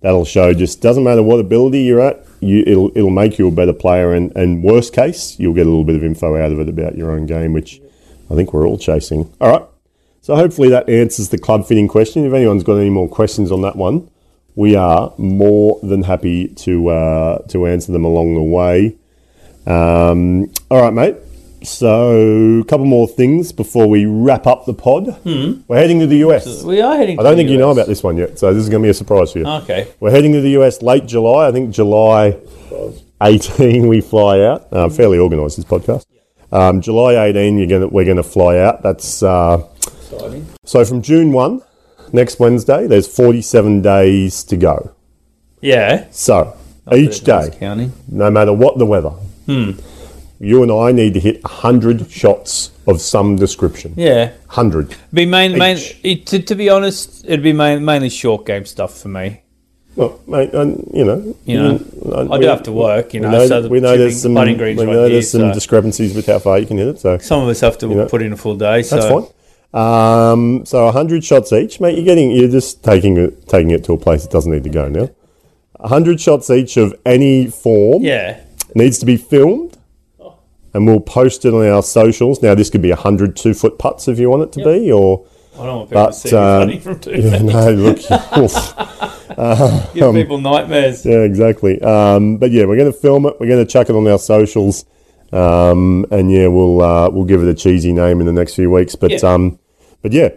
that'll 0.01 0.25
show 0.25 0.53
just 0.53 0.81
doesn't 0.81 1.05
matter 1.05 1.23
what 1.23 1.39
ability 1.39 1.83
you're 1.83 2.01
at, 2.01 2.25
you, 2.41 2.65
it'll, 2.67 2.91
it'll 2.97 3.11
make 3.11 3.39
you 3.39 3.49
a 3.49 3.53
better 3.53 3.73
player. 3.73 4.13
And, 4.13 4.35
and 4.37 4.63
worst 4.63 4.93
case, 4.93 5.39
you'll 5.39 5.55
get 5.55 5.67
a 5.67 5.71
little 5.71 5.85
bit 5.85 5.97
of 5.97 6.05
info 6.05 6.37
out 6.37 6.53
of 6.53 6.59
it 6.59 6.69
about 6.69 6.97
your 6.97 7.13
own 7.13 7.27
game, 7.27 7.53
which 7.53 7.81
I 8.31 8.35
think 8.35 8.53
we're 8.53 8.67
all 8.67 8.79
chasing. 8.79 9.33
All 9.41 9.51
right. 9.51 9.72
So 10.23 10.37
hopefully 10.37 10.69
that 10.69 10.89
answers 10.89 11.31
the 11.31 11.39
club 11.39 11.67
fitting 11.67 11.89
question. 11.89 12.25
If 12.25 12.33
anyone's 12.33 12.63
got 12.63 12.77
any 12.77 12.91
more 12.91 13.09
questions 13.09 13.51
on 13.51 13.63
that 13.63 13.75
one, 13.75 14.09
we 14.55 14.77
are 14.77 15.13
more 15.19 15.81
than 15.83 16.05
happy 16.05 16.47
to 16.49 16.89
uh, 16.89 17.39
to 17.49 17.67
answer 17.67 17.91
them 17.91 18.05
along 18.05 18.35
the 18.35 18.43
way. 18.43 18.97
Um, 19.67 20.53
all 20.71 20.81
right, 20.81 20.93
mate. 20.93 21.17
So 21.65 22.61
a 22.61 22.65
couple 22.65 22.87
more 22.87 23.09
things 23.09 23.51
before 23.51 23.89
we 23.89 24.07
wrap 24.07 24.47
up 24.47 24.65
the 24.65 24.75
pod. 24.75 25.17
We're 25.25 25.77
heading 25.77 25.99
to 26.01 26.07
the 26.07 26.19
US. 26.19 26.63
we 26.63 26.81
are 26.81 26.97
heading. 26.97 27.19
I 27.19 27.25
don't 27.25 27.37
think 27.37 27.51
you 27.51 27.59
know 27.59 27.71
about 27.71 27.89
this 27.89 28.03
one 28.05 28.17
yet, 28.17 28.39
so 28.39 28.55
this 28.55 28.63
is 28.63 28.69
going 28.69 28.83
to 28.83 28.87
be 28.87 28.91
a 28.91 28.95
surprise 28.95 29.33
for 29.33 29.41
you. 29.41 29.47
Okay. 29.47 29.93
We're 29.99 30.11
heading 30.13 30.33
to 30.35 30.41
the 30.41 30.51
US 30.61 30.83
late 30.83 31.07
July. 31.07 31.49
I 31.49 31.53
think 31.53 31.75
July 31.75 32.37
18 33.21 33.89
we 33.89 34.01
fly 34.01 34.41
out. 34.41 34.73
Uh, 34.73 34.89
fairly 34.89 35.19
organised 35.19 35.57
this 35.57 35.65
podcast. 35.65 36.07
Um, 36.53 36.81
July 36.81 37.15
18 37.27 37.59
you're 37.59 37.67
gonna, 37.67 37.89
we're 37.89 38.05
going 38.05 38.19
to 38.19 38.23
fly 38.23 38.59
out. 38.59 38.83
That's 38.83 39.23
uh, 39.23 39.59
so 40.65 40.85
from 40.85 41.03
June 41.03 41.33
1 41.33 41.63
next 42.13 42.39
Wednesday. 42.39 42.87
There's 42.87 43.09
47 43.09 43.83
days 43.83 44.45
to 44.45 44.57
go. 44.57 44.95
Yeah. 45.61 46.07
So 46.11 46.57
each 46.93 47.21
day, 47.21 47.51
counting. 47.59 47.93
no 48.09 48.31
matter 48.31 48.53
what 48.53 48.79
the 48.79 48.87
weather, 48.87 49.11
hmm. 49.47 49.73
you 50.41 50.63
and 50.63 50.73
I 50.73 50.93
need 50.93 51.15
to 51.15 51.21
hit 51.21 51.43
100 51.45 52.11
shots 52.11 52.73
of 52.87 53.01
some 53.01 53.37
description. 53.37 53.95
Yeah. 53.97 54.33
100. 54.47 54.97
Be 55.13 55.25
main, 55.27 55.57
main 55.57 55.79
it, 56.03 56.27
to, 56.27 56.41
to 56.41 56.55
be 56.55 56.69
honest, 56.69 57.25
it'd 57.25 57.43
be 57.43 57.53
main, 57.53 57.85
mainly 57.85 58.09
short 58.09 58.47
game 58.47 58.67
stuff 58.67 58.99
for 58.99 59.09
me. 59.09 59.43
Well, 59.95 60.19
mate, 60.27 60.55
and, 60.55 60.91
you 60.95 61.05
know, 61.05 61.37
You 61.45 61.63
know, 61.63 62.29
I 62.31 62.39
do 62.39 62.47
have 62.47 62.63
to 62.63 62.73
work, 62.73 63.13
you 63.13 63.21
we 63.21 63.29
know, 63.29 63.47
so 63.47 63.61
the 63.61 63.69
we 63.69 63.79
know 63.79 63.95
there's 63.97 64.23
some, 64.23 64.33
we 64.33 64.41
right 64.41 64.77
know 64.77 65.07
here, 65.07 65.21
some 65.21 65.41
so- 65.43 65.53
discrepancies 65.53 66.15
with 66.15 66.27
how 66.27 66.39
far 66.39 66.59
you 66.59 66.67
can 66.67 66.79
hit 66.79 66.89
it. 66.89 66.99
So 66.99 67.19
Some 67.19 67.43
of 67.43 67.49
us 67.49 67.61
have 67.61 67.77
to 67.79 67.89
know, 67.89 68.07
put 68.07 68.23
in 68.23 68.33
a 68.33 68.37
full 68.37 68.57
day. 68.57 68.83
So 68.83 68.97
That's 68.97 69.09
fine. 69.09 69.27
Um, 69.75 70.65
so 70.67 70.85
100 70.87 71.25
shots 71.25 71.53
each, 71.53 71.81
mate. 71.81 71.97
You're 71.97 72.05
getting, 72.05 72.31
you're 72.31 72.51
just 72.51 72.83
taking 72.85 73.17
it, 73.17 73.49
taking 73.49 73.71
it 73.71 73.85
to 73.85 73.95
a 73.95 73.99
place 73.99 74.25
it 74.25 74.31
doesn't 74.31 74.53
need 74.53 74.65
to 74.65 74.71
go 74.71 74.89
now. 74.89 75.09
100 75.79 76.21
shots 76.21 76.51
each 76.51 76.77
of 76.77 76.95
any 77.07 77.47
form 77.49 78.03
Yeah. 78.03 78.39
needs 78.75 78.99
to 78.99 79.07
be 79.07 79.17
filmed, 79.17 79.77
and 80.75 80.87
we'll 80.87 81.01
post 81.01 81.45
it 81.45 81.55
on 81.55 81.67
our 81.67 81.83
socials. 81.83 82.43
Now, 82.43 82.55
this 82.55 82.71
could 82.71 82.83
be 82.83 82.91
100 82.91 83.35
two 83.37 83.55
foot 83.55 83.79
putts 83.79 84.09
if 84.09 84.19
you 84.19 84.31
want 84.31 84.43
it 84.43 84.53
to 84.53 84.65
be, 84.65 84.93
or 84.93 85.25
I 85.59 85.67
don't 85.67 85.77
want 85.79 85.89
people 85.91 86.05
But, 86.05 86.11
to 86.13 86.19
see 86.19 86.31
me 86.31 86.39
um, 86.39 86.67
putting 86.67 86.81
from 86.81 86.99
two 87.01 87.11
yeah, 87.13 87.39
no, 87.43 87.71
look, 87.73 87.99
oof. 88.39 89.95
Give 89.95 90.15
people 90.15 90.39
nightmares. 90.39 91.05
yeah, 91.07 91.21
exactly. 91.21 91.81
Um, 91.83 92.37
but 92.37 92.51
yeah, 92.53 92.65
we're 92.67 92.77
going 92.77 92.93
to 92.93 92.99
film 92.99 93.27
it. 93.27 93.37
We're 93.41 93.49
going 93.49 93.65
to 93.65 93.71
chuck 93.71 93.89
it 93.91 93.97
on 93.97 94.07
our 94.07 94.19
socials, 94.19 94.85
um, 95.33 96.05
and 96.11 96.31
yeah, 96.31 96.47
we'll 96.49 96.81
uh, 96.83 97.09
we'll 97.11 97.25
give 97.25 97.43
it 97.43 97.49
a 97.49 97.55
cheesy 97.55 97.93
name 97.93 98.21
in 98.21 98.27
the 98.27 98.33
next 98.33 98.55
few 98.55 98.71
weeks. 98.71 98.95
But 98.95 99.11
Yeah. 99.11 99.33
um, 99.35 99.59
but 100.03 100.13
yeah, 100.13 100.31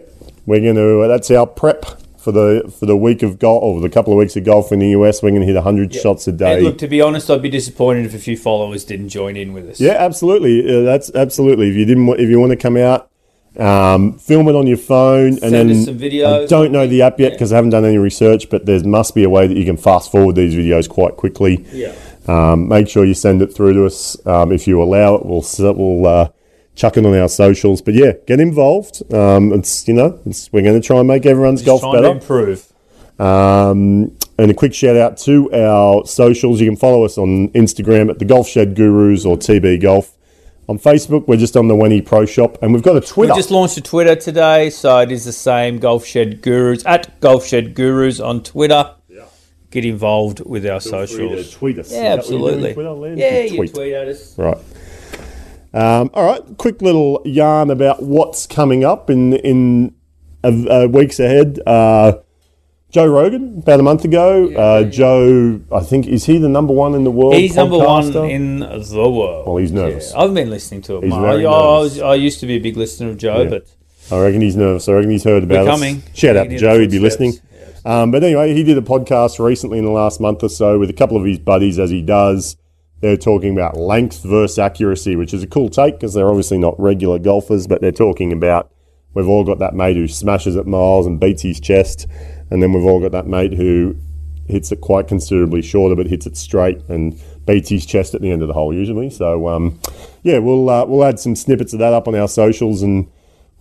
we're 0.46 0.60
going 0.60 0.76
to. 0.76 1.06
That's 1.08 1.30
our 1.30 1.46
prep 1.46 1.84
for 2.26 2.32
the 2.32 2.72
for 2.78 2.86
the 2.86 2.96
week 2.96 3.22
of 3.22 3.38
golf 3.38 3.62
or 3.62 3.80
the 3.80 3.88
couple 3.88 4.12
of 4.12 4.18
weeks 4.18 4.34
of 4.36 4.44
golf 4.44 4.72
in 4.72 4.80
the 4.80 4.88
US. 4.88 5.22
We're 5.22 5.30
going 5.30 5.42
to 5.42 5.46
hit 5.46 5.62
hundred 5.62 5.94
shots 5.94 6.26
a 6.26 6.32
day. 6.32 6.54
And 6.54 6.64
look, 6.64 6.78
to 6.78 6.88
be 6.88 7.00
honest, 7.00 7.30
I'd 7.30 7.42
be 7.42 7.50
disappointed 7.50 8.06
if 8.06 8.14
a 8.14 8.18
few 8.18 8.36
followers 8.36 8.84
didn't 8.84 9.10
join 9.10 9.36
in 9.36 9.52
with 9.52 9.68
us. 9.68 9.80
Yeah, 9.80 9.92
absolutely. 9.92 10.64
Uh, 10.68 10.82
that's 10.82 11.14
absolutely. 11.14 11.70
If 11.70 11.76
you 11.76 11.84
didn't, 11.84 12.08
if 12.18 12.28
you 12.28 12.40
want 12.40 12.50
to 12.50 12.56
come 12.56 12.76
out, 12.76 13.10
um, 13.58 14.18
film 14.18 14.48
it 14.48 14.54
on 14.54 14.66
your 14.66 14.76
phone, 14.76 15.38
and 15.42 15.52
then. 15.52 15.68
Send 15.68 15.70
us 15.70 15.84
some 15.84 15.98
videos. 15.98 16.44
I 16.44 16.46
don't 16.46 16.72
know 16.72 16.86
the 16.86 17.02
app 17.02 17.20
yet 17.20 17.32
because 17.32 17.52
I 17.52 17.56
haven't 17.56 17.70
done 17.70 17.84
any 17.84 17.98
research, 17.98 18.50
but 18.50 18.66
there 18.66 18.82
must 18.84 19.14
be 19.14 19.22
a 19.22 19.30
way 19.30 19.46
that 19.46 19.56
you 19.56 19.64
can 19.64 19.76
fast 19.76 20.10
forward 20.10 20.34
these 20.34 20.54
videos 20.54 20.88
quite 20.88 21.16
quickly. 21.16 21.64
Yeah. 21.72 21.94
Um, 22.26 22.68
make 22.68 22.88
sure 22.88 23.04
you 23.04 23.14
send 23.14 23.40
it 23.40 23.54
through 23.54 23.74
to 23.74 23.86
us. 23.86 24.16
Um, 24.26 24.50
if 24.50 24.66
you 24.66 24.82
allow 24.82 25.14
it, 25.14 25.24
we'll 25.24 25.44
we'll 25.58 26.06
uh, 26.06 26.28
chuck 26.76 26.96
it 26.96 27.04
on 27.04 27.14
our 27.18 27.28
socials. 27.28 27.82
But 27.82 27.94
yeah, 27.94 28.12
get 28.28 28.38
involved. 28.38 29.02
Um, 29.12 29.52
it's 29.52 29.88
you 29.88 29.94
know, 29.94 30.20
it's, 30.26 30.52
we're 30.52 30.62
going 30.62 30.80
to 30.80 30.86
try 30.86 30.98
and 30.98 31.08
make 31.08 31.26
everyone's 31.26 31.62
golf 31.62 31.80
Trying 31.80 31.94
to 31.96 32.02
better. 32.02 32.12
improve. 32.14 32.72
Um, 33.18 34.16
and 34.38 34.50
a 34.50 34.54
quick 34.54 34.74
shout 34.74 34.96
out 34.96 35.16
to 35.18 35.50
our 35.52 36.04
socials. 36.06 36.60
You 36.60 36.68
can 36.68 36.76
follow 36.76 37.04
us 37.04 37.16
on 37.18 37.48
Instagram 37.50 38.10
at 38.10 38.18
the 38.18 38.24
Golf 38.26 38.46
Shed 38.46 38.74
Gurus 38.76 39.24
or 39.24 39.36
TB 39.36 39.80
Golf. 39.80 40.12
On 40.68 40.78
Facebook, 40.80 41.28
we're 41.28 41.36
just 41.36 41.56
on 41.56 41.68
the 41.68 41.74
Wenny 41.74 42.04
Pro 42.04 42.26
Shop, 42.26 42.58
and 42.60 42.74
we've 42.74 42.82
got 42.82 42.96
a 42.96 43.00
We 43.00 43.06
Twitter. 43.06 43.34
just 43.34 43.52
launched 43.52 43.76
a 43.76 43.80
Twitter 43.80 44.16
today, 44.16 44.68
so 44.70 44.98
it 44.98 45.12
is 45.12 45.24
the 45.24 45.32
same 45.32 45.78
Golf 45.78 46.04
Shed 46.04 46.42
Gurus 46.42 46.84
at 46.84 47.20
Golf 47.20 47.46
Shed 47.46 47.74
Gurus 47.74 48.18
on 48.20 48.42
Twitter. 48.42 48.92
Yeah. 49.08 49.26
Get 49.70 49.84
involved 49.84 50.40
with 50.44 50.66
our 50.66 50.80
socials. 50.80 51.52
tweet 51.52 51.78
us. 51.78 51.92
Yeah, 51.92 52.16
that 52.16 52.24
what 52.24 52.30
you're 52.30 52.38
doing, 52.40 52.74
absolutely. 52.74 52.74
Twitter, 52.74 53.14
Yeah, 53.16 53.40
you 53.42 53.56
tweet. 53.58 53.74
tweet 53.74 53.92
at 53.92 54.08
us. 54.08 54.36
Right. 54.36 54.58
Um, 55.76 56.10
all 56.14 56.24
right. 56.24 56.42
Quick 56.56 56.80
little 56.80 57.20
yarn 57.24 57.70
about 57.70 58.02
what's 58.02 58.46
coming 58.46 58.82
up 58.84 59.10
in 59.10 59.34
in 59.34 59.94
uh, 60.42 60.84
uh, 60.84 60.86
weeks 60.88 61.20
ahead. 61.20 61.60
Uh, 61.66 62.18
Joe 62.90 63.06
Rogan, 63.06 63.58
about 63.58 63.80
a 63.80 63.82
month 63.82 64.04
ago. 64.04 64.48
uh, 64.54 64.84
Joe, 64.84 65.60
I 65.70 65.80
think, 65.80 66.06
is 66.06 66.24
he 66.24 66.38
the 66.38 66.48
number 66.48 66.72
one 66.72 66.94
in 66.94 67.04
the 67.04 67.10
world? 67.10 67.34
He's 67.34 67.54
number 67.56 67.76
one 67.78 68.06
in 68.30 68.60
the 68.60 69.10
world. 69.10 69.46
Well, 69.46 69.56
he's 69.58 69.72
nervous. 69.72 70.12
Yeah, 70.14 70.20
I've 70.22 70.32
been 70.32 70.48
listening 70.48 70.80
to 70.82 70.98
him. 71.02 71.12
I, 71.12 71.18
I, 71.18 71.78
was, 71.80 72.00
I 72.00 72.14
used 72.14 72.40
to 72.40 72.46
be 72.46 72.54
a 72.54 72.58
big 72.58 72.76
listener 72.78 73.10
of 73.10 73.18
Joe, 73.18 73.42
Yeah. 73.42 73.50
but 73.50 73.66
I 74.10 74.22
reckon 74.22 74.40
he's 74.40 74.56
nervous. 74.56 74.88
I 74.88 74.92
reckon 74.92 75.10
he's 75.10 75.24
heard 75.24 75.42
about 75.42 75.66
it. 75.66 75.70
coming. 75.70 76.02
Shout 76.14 76.36
out 76.36 76.48
to 76.48 76.56
Joe. 76.56 76.78
He'd 76.80 76.90
be 76.90 77.00
listening. 77.00 77.34
Um, 77.84 78.12
but 78.12 78.24
anyway, 78.24 78.54
he 78.54 78.62
did 78.62 78.78
a 78.78 78.82
podcast 78.82 79.44
recently 79.44 79.78
in 79.78 79.84
the 79.84 79.90
last 79.90 80.18
month 80.20 80.42
or 80.42 80.48
so 80.48 80.78
with 80.78 80.88
a 80.88 80.94
couple 80.94 81.18
of 81.18 81.24
his 81.24 81.38
buddies, 81.38 81.78
as 81.78 81.90
he 81.90 82.00
does. 82.00 82.56
They're 83.00 83.16
talking 83.16 83.52
about 83.52 83.76
length 83.76 84.22
versus 84.22 84.58
accuracy, 84.58 85.16
which 85.16 85.34
is 85.34 85.42
a 85.42 85.46
cool 85.46 85.68
take 85.68 85.94
because 85.94 86.14
they're 86.14 86.28
obviously 86.28 86.58
not 86.58 86.78
regular 86.80 87.18
golfers, 87.18 87.66
but 87.66 87.80
they're 87.80 87.92
talking 87.92 88.32
about 88.32 88.70
we've 89.14 89.28
all 89.28 89.44
got 89.44 89.58
that 89.58 89.74
mate 89.74 89.96
who 89.96 90.08
smashes 90.08 90.56
at 90.56 90.66
miles 90.66 91.06
and 91.06 91.20
beats 91.20 91.42
his 91.42 91.60
chest, 91.60 92.06
and 92.50 92.62
then 92.62 92.72
we've 92.72 92.84
all 92.84 93.00
got 93.00 93.12
that 93.12 93.26
mate 93.26 93.52
who 93.52 93.96
hits 94.48 94.70
it 94.72 94.80
quite 94.80 95.08
considerably 95.08 95.60
shorter 95.60 95.96
but 95.96 96.06
hits 96.06 96.24
it 96.24 96.36
straight 96.36 96.80
and 96.88 97.20
beats 97.46 97.68
his 97.68 97.84
chest 97.84 98.14
at 98.14 98.20
the 98.20 98.30
end 98.30 98.42
of 98.42 98.48
the 98.48 98.54
hole 98.54 98.72
usually. 98.72 99.10
So 99.10 99.48
um, 99.48 99.78
yeah, 100.22 100.38
we'll 100.38 100.68
uh, 100.68 100.84
we'll 100.86 101.04
add 101.04 101.18
some 101.20 101.36
snippets 101.36 101.72
of 101.72 101.78
that 101.80 101.92
up 101.92 102.08
on 102.08 102.14
our 102.14 102.28
socials 102.28 102.82
and 102.82 103.10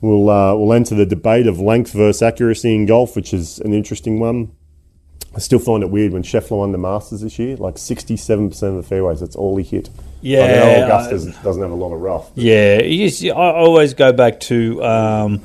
we'll 0.02 0.30
uh, 0.30 0.56
we'll 0.56 0.74
enter 0.74 0.95
the 0.95 1.06
debate 1.06 1.48
of 1.48 1.60
length 1.60 1.91
versus 1.93 2.21
accuracy 2.21 2.74
in 2.74 2.86
golf, 2.86 3.15
which 3.15 3.34
is 3.34 3.60
an 3.60 3.74
interesting 3.74 4.19
one. 4.19 4.52
I 5.36 5.39
still 5.39 5.60
find 5.60 5.84
it 5.84 5.89
weird 5.89 6.13
when 6.13 6.24
Scheffler 6.24 6.60
won 6.60 6.71
the 6.71 6.78
Masters 6.78 7.19
this 7.21 7.38
year, 7.38 7.58
like 7.58 7.78
sixty-seven 7.78 8.50
percent 8.50 8.78
of 8.78 8.84
the 8.84 8.88
fairways. 8.88 9.19
That's 9.19 9.36
all 9.36 9.58
he 9.58 9.63
hit. 9.63 9.89
Yeah, 10.21 10.43
I 10.43 10.48
know 10.48 10.86
Augusta 10.86 11.43
doesn't 11.43 11.62
have 11.62 11.71
a 11.71 11.76
lot 11.76 11.93
of 11.93 12.00
rough. 12.00 12.32
Yeah, 12.36 12.80
I 12.82 13.52
always 13.52 13.93
go 13.93 14.13
back 14.13 14.39
to 14.41 14.82
um, 14.84 15.41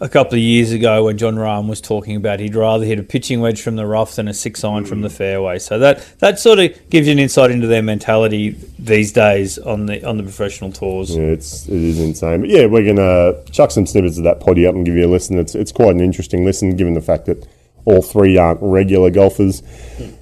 a 0.00 0.08
couple 0.08 0.34
of 0.34 0.40
years 0.40 0.72
ago 0.72 1.04
when 1.04 1.18
Jon 1.18 1.34
Rahm 1.34 1.68
was 1.68 1.80
talking 1.80 2.16
about 2.16 2.38
he'd 2.38 2.54
rather 2.54 2.84
hit 2.84 2.98
a 2.98 3.02
pitching 3.02 3.40
wedge 3.40 3.60
from 3.60 3.76
the 3.76 3.86
rough 3.86 4.16
than 4.16 4.28
a 4.28 4.34
six 4.34 4.62
iron 4.62 4.84
from 4.84 5.00
the 5.00 5.10
fairway. 5.10 5.58
So 5.58 5.80
that 5.80 6.06
that 6.20 6.38
sort 6.38 6.60
of 6.60 6.88
gives 6.88 7.08
you 7.08 7.12
an 7.12 7.18
insight 7.18 7.50
into 7.50 7.66
their 7.66 7.82
mentality 7.82 8.50
these 8.78 9.10
days 9.12 9.58
on 9.58 9.86
the 9.86 10.06
on 10.06 10.16
the 10.16 10.22
professional 10.22 10.70
tours. 10.70 11.16
Yeah, 11.16 11.22
it's 11.24 11.66
it 11.68 11.82
is 11.82 11.98
insane. 11.98 12.42
But 12.42 12.50
yeah, 12.50 12.66
we're 12.66 12.86
gonna 12.86 13.42
chuck 13.50 13.72
some 13.72 13.84
snippets 13.84 14.16
of 14.16 14.24
that 14.24 14.38
potty 14.38 14.64
up 14.64 14.76
and 14.76 14.86
give 14.86 14.94
you 14.94 15.06
a 15.06 15.10
listen. 15.10 15.38
It's 15.38 15.56
it's 15.56 15.72
quite 15.72 15.90
an 15.90 16.00
interesting 16.00 16.44
listen, 16.44 16.76
given 16.76 16.94
the 16.94 17.00
fact 17.00 17.26
that 17.26 17.46
all 17.86 18.02
three 18.02 18.36
aren't 18.36 18.58
regular 18.60 19.08
golfers. 19.10 19.62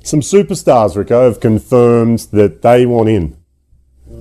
Some 0.05 0.21
superstars, 0.21 0.95
Rico, 0.97 1.25
have 1.25 1.41
confirmed 1.41 2.21
that 2.33 2.63
they 2.63 2.87
want 2.87 3.09
in. 3.09 3.37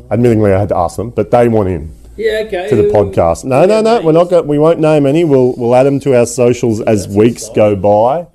Admittingly, 0.09 0.53
I 0.55 0.59
had 0.59 0.69
to 0.69 0.77
ask 0.77 0.95
them, 0.97 1.11
but 1.11 1.29
they 1.31 1.47
want 1.47 1.69
in 1.69 1.93
Yeah, 2.17 2.43
okay. 2.47 2.69
to 2.69 2.75
the 2.75 2.83
podcast. 2.83 3.43
No, 3.43 3.65
no, 3.65 3.81
no, 3.81 4.01
we're 4.01 4.11
not. 4.13 4.29
Go, 4.29 4.41
we 4.41 4.57
won't 4.57 4.79
name 4.79 5.05
any. 5.05 5.23
We'll 5.23 5.53
we'll 5.55 5.75
add 5.75 5.83
them 5.83 5.99
to 6.01 6.17
our 6.17 6.25
socials 6.25 6.81
as 6.81 7.07
weeks 7.07 7.49
go 7.49 7.75
by. 7.75 8.27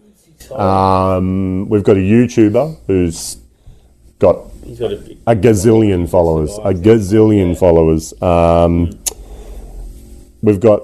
Um, 0.55 1.69
we've 1.69 1.83
got 1.85 1.97
a 1.97 2.01
YouTuber 2.01 2.79
who's 2.87 3.37
got 4.19 4.37
He's 4.65 4.79
got 4.79 4.93
a 4.93 4.97
big. 4.97 5.19
a 5.27 5.35
gazillion 5.37 6.09
followers. 6.09 6.57
A 6.59 6.73
gazillion 6.75 7.59
followers. 7.59 8.13
Um, 8.23 8.91
we've 10.43 10.61
got 10.61 10.83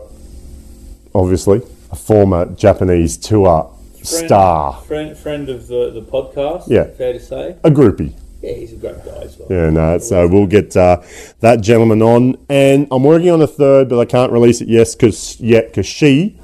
obviously 1.15 1.61
a 1.91 1.97
former 1.97 2.47
Japanese 2.55 3.17
tour 3.17 3.71
star, 4.05 4.81
Friend, 4.83 5.17
friend 5.17 5.49
of 5.49 5.67
the, 5.67 5.91
the 5.91 6.03
podcast. 6.03 6.65
Yeah. 6.69 6.85
Fair 6.85 7.15
to 7.15 7.21
say. 7.21 7.57
a 7.65 7.71
groupie. 7.71 8.15
Yeah, 8.43 8.53
he's 8.53 8.75
a 8.75 8.77
great 8.77 9.03
guy 9.05 9.23
as 9.23 9.39
well. 9.39 9.49
Yeah, 9.51 9.71
no. 9.71 9.99
So 9.99 10.29
we'll 10.29 10.47
get 10.47 10.77
uh, 10.77 11.01
that 11.41 11.63
gentleman 11.63 12.03
on, 12.03 12.37
and 12.51 12.87
I'm 12.91 13.03
working 13.03 13.31
on 13.31 13.41
a 13.41 13.47
third, 13.47 13.89
but 13.89 13.99
I 13.99 14.05
can't 14.05 14.31
release 14.33 14.61
it 14.61 14.69
yes, 14.69 14.95
cause, 14.95 15.41
yet 15.41 15.69
because 15.69 15.87
she 15.87 16.39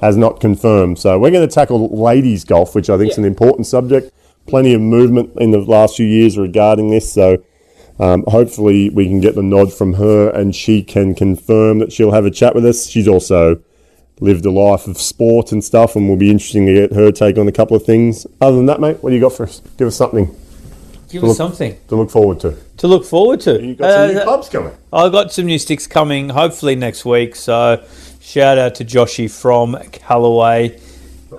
has 0.00 0.16
not 0.16 0.40
confirmed. 0.40 0.98
So 0.98 1.18
we're 1.18 1.30
going 1.30 1.46
to 1.46 1.54
tackle 1.54 1.88
ladies 1.90 2.44
golf, 2.44 2.74
which 2.74 2.88
I 2.88 2.96
think 2.96 3.12
is 3.12 3.18
an 3.18 3.26
important 3.26 3.66
subject. 3.66 4.12
Plenty 4.46 4.72
of 4.72 4.80
movement 4.80 5.32
in 5.36 5.50
the 5.50 5.58
last 5.58 5.96
few 5.96 6.06
years 6.06 6.38
regarding 6.38 6.90
this, 6.90 7.12
so 7.12 7.44
um, 8.00 8.24
hopefully 8.26 8.88
we 8.88 9.04
can 9.06 9.20
get 9.20 9.34
the 9.34 9.42
nod 9.42 9.72
from 9.72 9.94
her, 9.94 10.30
and 10.30 10.56
she 10.56 10.82
can 10.82 11.14
confirm 11.14 11.80
that 11.80 11.92
she'll 11.92 12.12
have 12.12 12.24
a 12.24 12.30
chat 12.30 12.54
with 12.54 12.64
us. 12.64 12.86
She's 12.86 13.06
also 13.06 13.62
lived 14.22 14.46
a 14.46 14.50
life 14.50 14.86
of 14.86 14.98
sport 14.98 15.52
and 15.52 15.62
stuff, 15.62 15.96
and 15.96 16.08
will 16.08 16.16
be 16.16 16.30
interesting 16.30 16.66
to 16.66 16.72
get 16.74 16.92
her 16.92 17.10
take 17.12 17.36
on 17.38 17.48
a 17.48 17.52
couple 17.52 17.76
of 17.76 17.84
things. 17.84 18.26
Other 18.40 18.56
than 18.56 18.66
that, 18.66 18.80
mate, 18.80 18.98
what 19.02 19.10
do 19.10 19.16
you 19.16 19.20
got 19.20 19.32
for 19.32 19.44
us? 19.44 19.60
Give 19.76 19.88
us 19.88 19.96
something 19.96 20.34
Give 21.10 21.24
us 21.24 21.36
something 21.36 21.76
to 21.88 21.96
look 21.96 22.10
forward 22.10 22.40
to. 22.40 22.56
to 22.78 22.86
look 22.88 23.04
forward 23.04 23.40
to. 23.40 23.62
You've 23.62 23.76
got 23.76 23.92
some 23.92 24.02
Uh, 24.10 24.12
new 24.14 24.24
clubs 24.24 24.48
coming. 24.48 24.72
I've 24.94 25.12
got 25.12 25.30
some 25.30 25.44
new 25.44 25.58
sticks 25.58 25.86
coming, 25.86 26.30
hopefully 26.30 26.74
next 26.74 27.04
week. 27.04 27.36
So, 27.36 27.82
shout 28.18 28.56
out 28.56 28.74
to 28.76 28.84
Joshy 28.86 29.30
from 29.30 29.76
Callaway. 29.92 30.78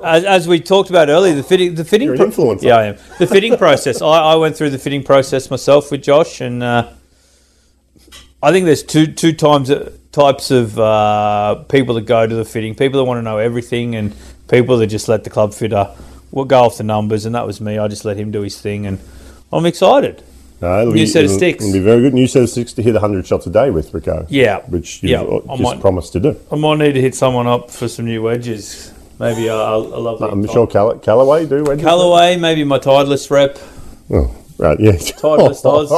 As, 0.03 0.25
as 0.25 0.47
we 0.47 0.59
talked 0.59 0.91
about 0.91 1.09
earlier, 1.09 1.33
the 1.33 1.41
fitting, 1.41 1.73
the 1.73 1.83
fitting, 1.85 2.05
You're 2.07 2.21
an 2.21 2.31
influencer. 2.31 2.61
yeah, 2.63 2.75
I 2.77 2.83
am. 2.85 2.97
The 3.17 3.25
fitting 3.25 3.57
process. 3.57 3.99
I, 3.99 4.05
I 4.33 4.35
went 4.35 4.55
through 4.55 4.69
the 4.69 4.77
fitting 4.77 5.01
process 5.03 5.49
myself 5.49 5.89
with 5.89 6.03
Josh, 6.03 6.39
and 6.39 6.61
uh, 6.61 6.89
I 8.43 8.51
think 8.51 8.65
there's 8.65 8.83
two 8.83 9.07
two 9.07 9.33
times 9.33 9.71
uh, 9.71 9.91
types 10.13 10.49
of 10.51 10.79
uh, 10.79 11.55
people 11.67 11.95
that 11.95 12.05
go 12.05 12.25
to 12.25 12.33
the 12.35 12.45
fitting. 12.45 12.73
People 12.75 12.99
that 12.99 13.05
want 13.05 13.17
to 13.17 13.21
know 13.21 13.37
everything, 13.39 13.95
and 13.95 14.15
people 14.49 14.77
that 14.77 14.87
just 14.87 15.09
let 15.09 15.25
the 15.25 15.29
club 15.29 15.53
fitter 15.53 15.93
we'll 16.33 16.45
go 16.45 16.63
off 16.63 16.77
the 16.77 16.83
numbers. 16.83 17.25
And 17.25 17.35
that 17.35 17.45
was 17.45 17.61
me. 17.61 17.77
I 17.77 17.87
just 17.87 18.03
let 18.05 18.17
him 18.17 18.31
do 18.31 18.41
his 18.41 18.59
thing, 18.59 18.85
and 18.85 18.99
I'm 19.51 19.65
excited. 19.65 20.23
No, 20.61 20.85
New 20.85 20.93
be, 20.93 21.05
set 21.05 21.25
of 21.25 21.31
sticks. 21.31 21.63
It'll 21.63 21.73
be 21.73 21.79
very 21.83 22.01
good. 22.01 22.13
New 22.13 22.25
set 22.27 22.41
of 22.43 22.49
sticks 22.49 22.71
to 22.73 22.81
hit 22.81 22.93
100 22.93 23.27
shots 23.27 23.45
a 23.47 23.49
day 23.49 23.69
with, 23.69 23.93
Rico. 23.93 24.25
Yeah, 24.29 24.59
Which 24.67 25.03
you've 25.03 25.11
Yeah, 25.11 25.21
I 25.21 25.57
just 25.57 25.61
might- 25.61 25.81
promised 25.81 26.13
to 26.13 26.21
do. 26.21 26.39
I 26.51 26.55
might 26.55 26.77
need 26.77 26.93
to 26.93 27.01
hit 27.01 27.15
someone 27.15 27.47
up 27.47 27.69
for 27.69 27.89
some 27.89 28.05
new 28.05 28.21
wedges. 28.21 28.93
Maybe 29.19 29.47
a, 29.47 29.55
a 29.55 29.77
lovely 29.77 30.29
I'm 30.29 30.47
sure 30.47 30.65
Call- 30.65 30.97
Callaway 30.99 31.45
do 31.45 31.63
wedges. 31.65 31.83
Callaway, 31.83 32.37
maybe 32.37 32.63
my 32.63 32.79
Titleist 32.79 33.29
rep. 33.29 33.59
Oh, 34.09 34.33
right, 34.57 34.79
yeah. 34.79 34.91
Titleist 34.91 35.65
Oz. 35.65 35.89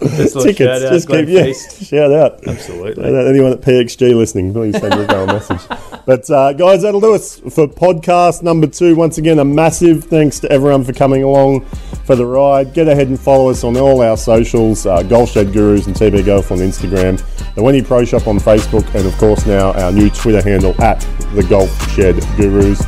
Just 0.16 0.34
a 0.34 0.38
little 0.38 0.42
Tickets, 0.42 0.58
shout 0.58 0.82
out, 0.82 0.92
just 0.92 1.08
keep, 1.08 1.28
yeah, 1.28 1.44
Feast. 1.44 1.84
shout 1.84 2.12
out. 2.12 2.46
Absolutely. 2.46 3.02
Shout 3.04 3.14
out 3.14 3.26
Anyone 3.26 3.52
at 3.52 3.60
PXG 3.60 4.14
listening, 4.14 4.52
please 4.52 4.78
send 4.78 4.94
Rico 4.94 5.24
a 5.24 5.26
message. 5.26 5.60
But 6.06 6.30
uh, 6.30 6.52
guys, 6.54 6.82
that'll 6.82 7.00
do 7.00 7.14
us 7.14 7.38
for 7.38 7.66
podcast 7.66 8.42
number 8.42 8.66
two. 8.66 8.96
Once 8.96 9.18
again, 9.18 9.38
a 9.38 9.44
massive 9.44 10.04
thanks 10.04 10.38
to 10.40 10.50
everyone 10.50 10.84
for 10.84 10.92
coming 10.92 11.22
along 11.22 11.64
for 12.06 12.16
the 12.16 12.24
ride. 12.24 12.72
Get 12.72 12.88
ahead 12.88 13.08
and 13.08 13.18
follow 13.20 13.50
us 13.50 13.64
on 13.64 13.76
all 13.76 14.00
our 14.00 14.16
socials, 14.16 14.86
uh, 14.86 15.02
Golf 15.02 15.30
Shed 15.32 15.52
Gurus 15.52 15.86
and 15.86 15.94
TB 15.94 16.24
Golf 16.24 16.50
on 16.50 16.58
Instagram, 16.58 17.22
the 17.54 17.62
Wendy 17.62 17.82
Pro 17.82 18.04
Shop 18.04 18.26
on 18.26 18.38
Facebook, 18.38 18.86
and 18.94 19.06
of 19.06 19.16
course 19.18 19.44
now 19.46 19.72
our 19.72 19.92
new 19.92 20.08
Twitter 20.10 20.42
handle 20.42 20.74
at 20.80 21.00
the 21.34 21.42
Golf 21.42 21.70
Shed 21.92 22.16
Gurus. 22.36 22.80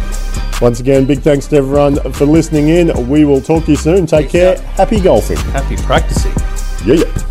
Once 0.61 0.79
again, 0.81 1.07
big 1.07 1.21
thanks 1.21 1.47
to 1.47 1.57
everyone 1.57 1.97
for 2.13 2.27
listening 2.27 2.69
in. 2.69 3.09
We 3.09 3.25
will 3.25 3.41
talk 3.41 3.65
to 3.65 3.71
you 3.71 3.77
soon. 3.77 4.07
Take 4.07 4.27
Peace 4.27 4.33
care. 4.33 4.59
out. 4.59 4.65
Happy 4.77 5.01
golfing. 5.01 5.39
Happy 5.39 5.77
practicing. 5.77 6.33
Yeah, 6.87 7.05
yeah. 7.05 7.30